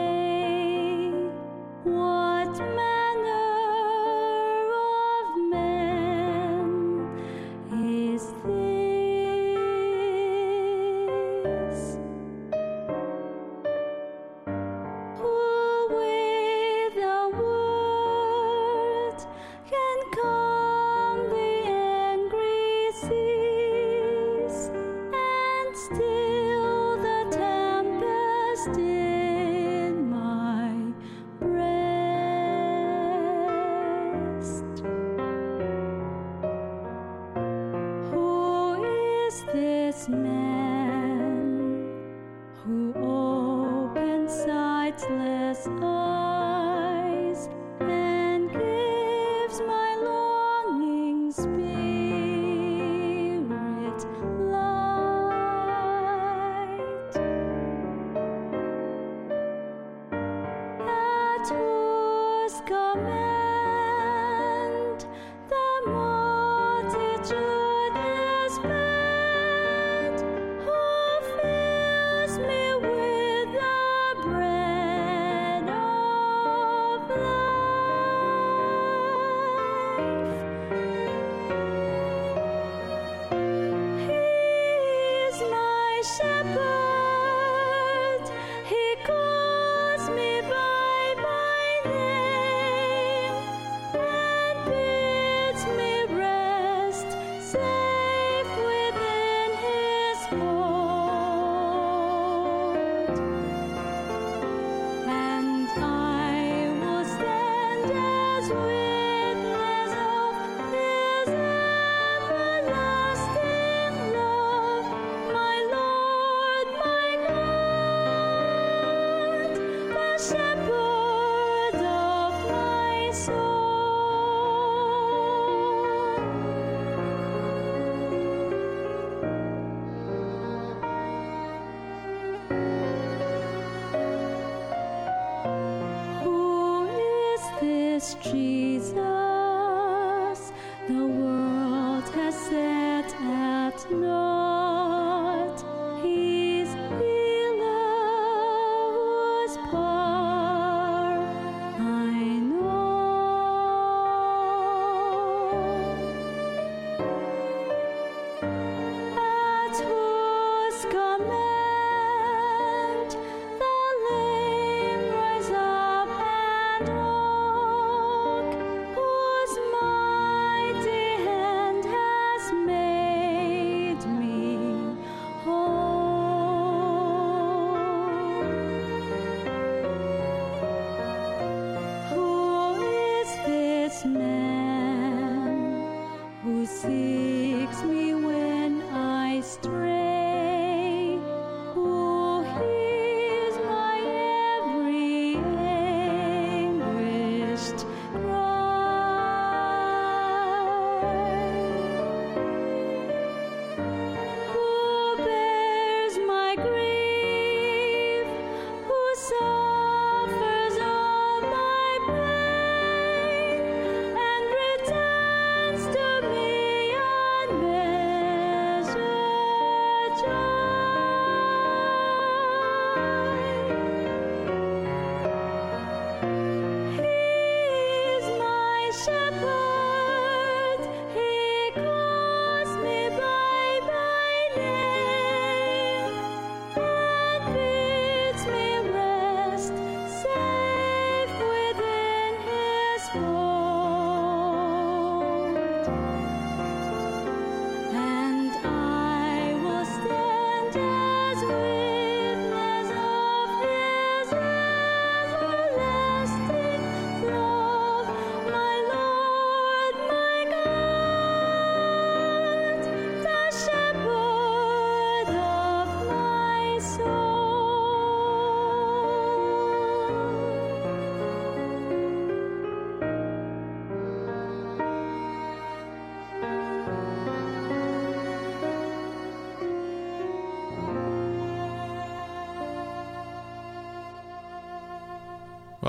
[203.75, 204.24] Cry?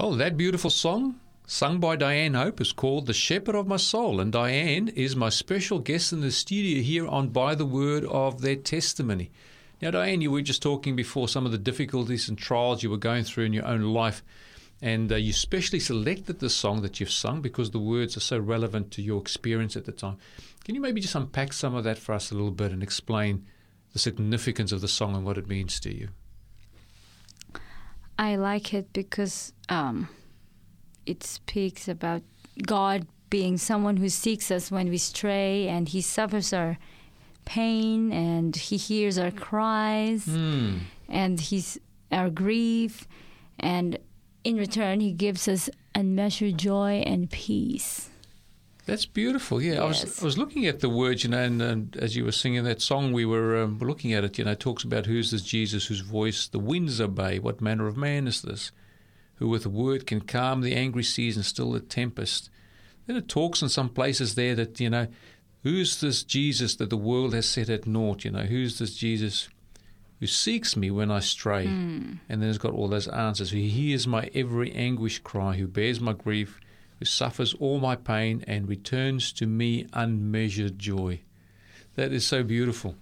[0.06, 4.20] Well, that beautiful song, sung by Diane Hope, is called The Shepherd of My Soul.
[4.20, 8.40] And Diane is my special guest in the studio here on By the Word of
[8.40, 9.32] Their Testimony.
[9.82, 12.98] Now, Diane, you were just talking before some of the difficulties and trials you were
[12.98, 14.22] going through in your own life.
[14.80, 18.38] And uh, you specially selected the song that you've sung because the words are so
[18.38, 20.18] relevant to your experience at the time.
[20.64, 23.44] Can you maybe just unpack some of that for us a little bit and explain
[23.92, 26.10] the significance of the song and what it means to you?
[28.18, 30.08] I like it because um,
[31.04, 32.22] it speaks about
[32.66, 36.78] God being someone who seeks us when we stray, and He suffers our
[37.44, 40.78] pain, and He hears our cries, Hmm.
[41.08, 41.78] and He's
[42.12, 43.06] our grief,
[43.58, 43.98] and
[44.44, 48.10] in return, He gives us unmeasured joy and peace.
[48.84, 49.60] That's beautiful.
[49.60, 52.24] Yeah, I was I was looking at the words, you know, and, and as you
[52.24, 54.38] were singing that song, we were um, looking at it.
[54.38, 57.40] You know, it talks about who's this Jesus whose voice the winds obey.
[57.40, 58.70] What manner of man is this,
[59.36, 62.50] who with a word can calm the angry seas and still the tempest?
[63.06, 65.06] Then it talks in some places there that you know,
[65.62, 68.24] who's this Jesus that the world has set at naught?
[68.24, 69.48] You know, who's this Jesus
[70.20, 71.66] who seeks me when I stray?
[71.66, 72.14] Hmm.
[72.28, 73.50] And then it's got all those answers.
[73.50, 76.58] Who hears my every anguish cry, who bears my grief,
[76.98, 81.20] who suffers all my pain and returns to me unmeasured joy.
[81.96, 82.94] That is so beautiful.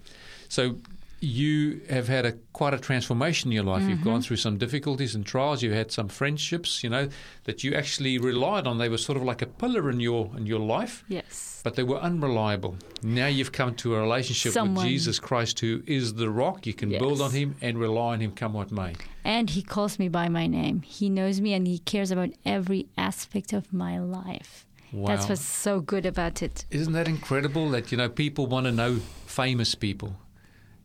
[0.48, 0.76] So
[1.20, 3.82] you have had a quite a transformation in your life.
[3.88, 4.22] You've gone mm-hmm.
[4.22, 5.62] through some difficulties and trials.
[5.62, 7.08] You've had some friendships, you know,
[7.44, 8.78] that you actually relied on.
[8.78, 11.60] They were sort of like a pillar in your in your life, Yes.
[11.64, 12.76] but they were unreliable.
[13.02, 16.66] Now you've come to a relationship Someone- with Jesus Christ, who is the rock.
[16.66, 18.94] You can build on Him and rely on Him, come what may.
[19.24, 20.82] And He calls me by my name.
[20.82, 24.66] He knows me and He cares about every aspect of my life.
[24.92, 25.08] Wow.
[25.08, 26.66] That's what's so good about it.
[26.70, 30.16] Isn't that incredible that, you know, people want to know famous people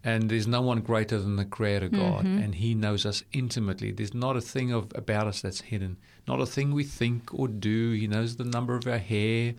[0.04, 3.91] and there's no one greater than the Creator God and He knows us intimately.
[3.91, 5.97] There's not a thing of about us that's hidden,
[6.28, 7.91] not a thing we think or do.
[7.91, 9.56] He knows the number of our hair.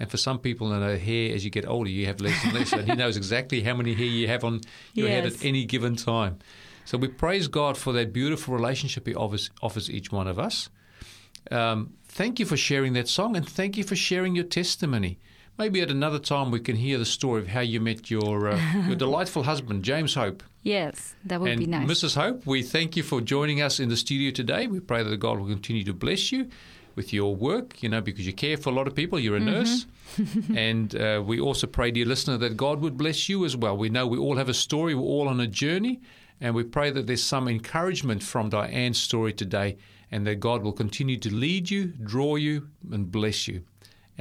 [0.00, 2.54] And for some people, you know, hair, as you get older, you have less and
[2.54, 2.72] less.
[2.72, 4.62] and He knows exactly how many hair you have on
[4.94, 6.38] your head at any given time.
[6.84, 10.70] So we praise God for that beautiful relationship He offers, offers each one of us.
[11.50, 15.18] Um, thank you for sharing that song and thank you for sharing your testimony.
[15.58, 18.60] Maybe at another time we can hear the story of how you met your uh,
[18.86, 20.42] your delightful husband, James Hope.
[20.62, 21.88] Yes, that would and be nice.
[21.88, 22.14] Mrs.
[22.14, 24.66] Hope, we thank you for joining us in the studio today.
[24.66, 26.48] We pray that God will continue to bless you
[26.94, 29.18] with your work, you know, because you care for a lot of people.
[29.18, 29.86] You're a nurse.
[30.54, 33.76] and uh, we also pray, dear listener, that God would bless you as well.
[33.76, 36.00] We know we all have a story, we're all on a journey.
[36.40, 39.78] And we pray that there's some encouragement from Diane's story today
[40.10, 43.62] and that God will continue to lead you, draw you, and bless you.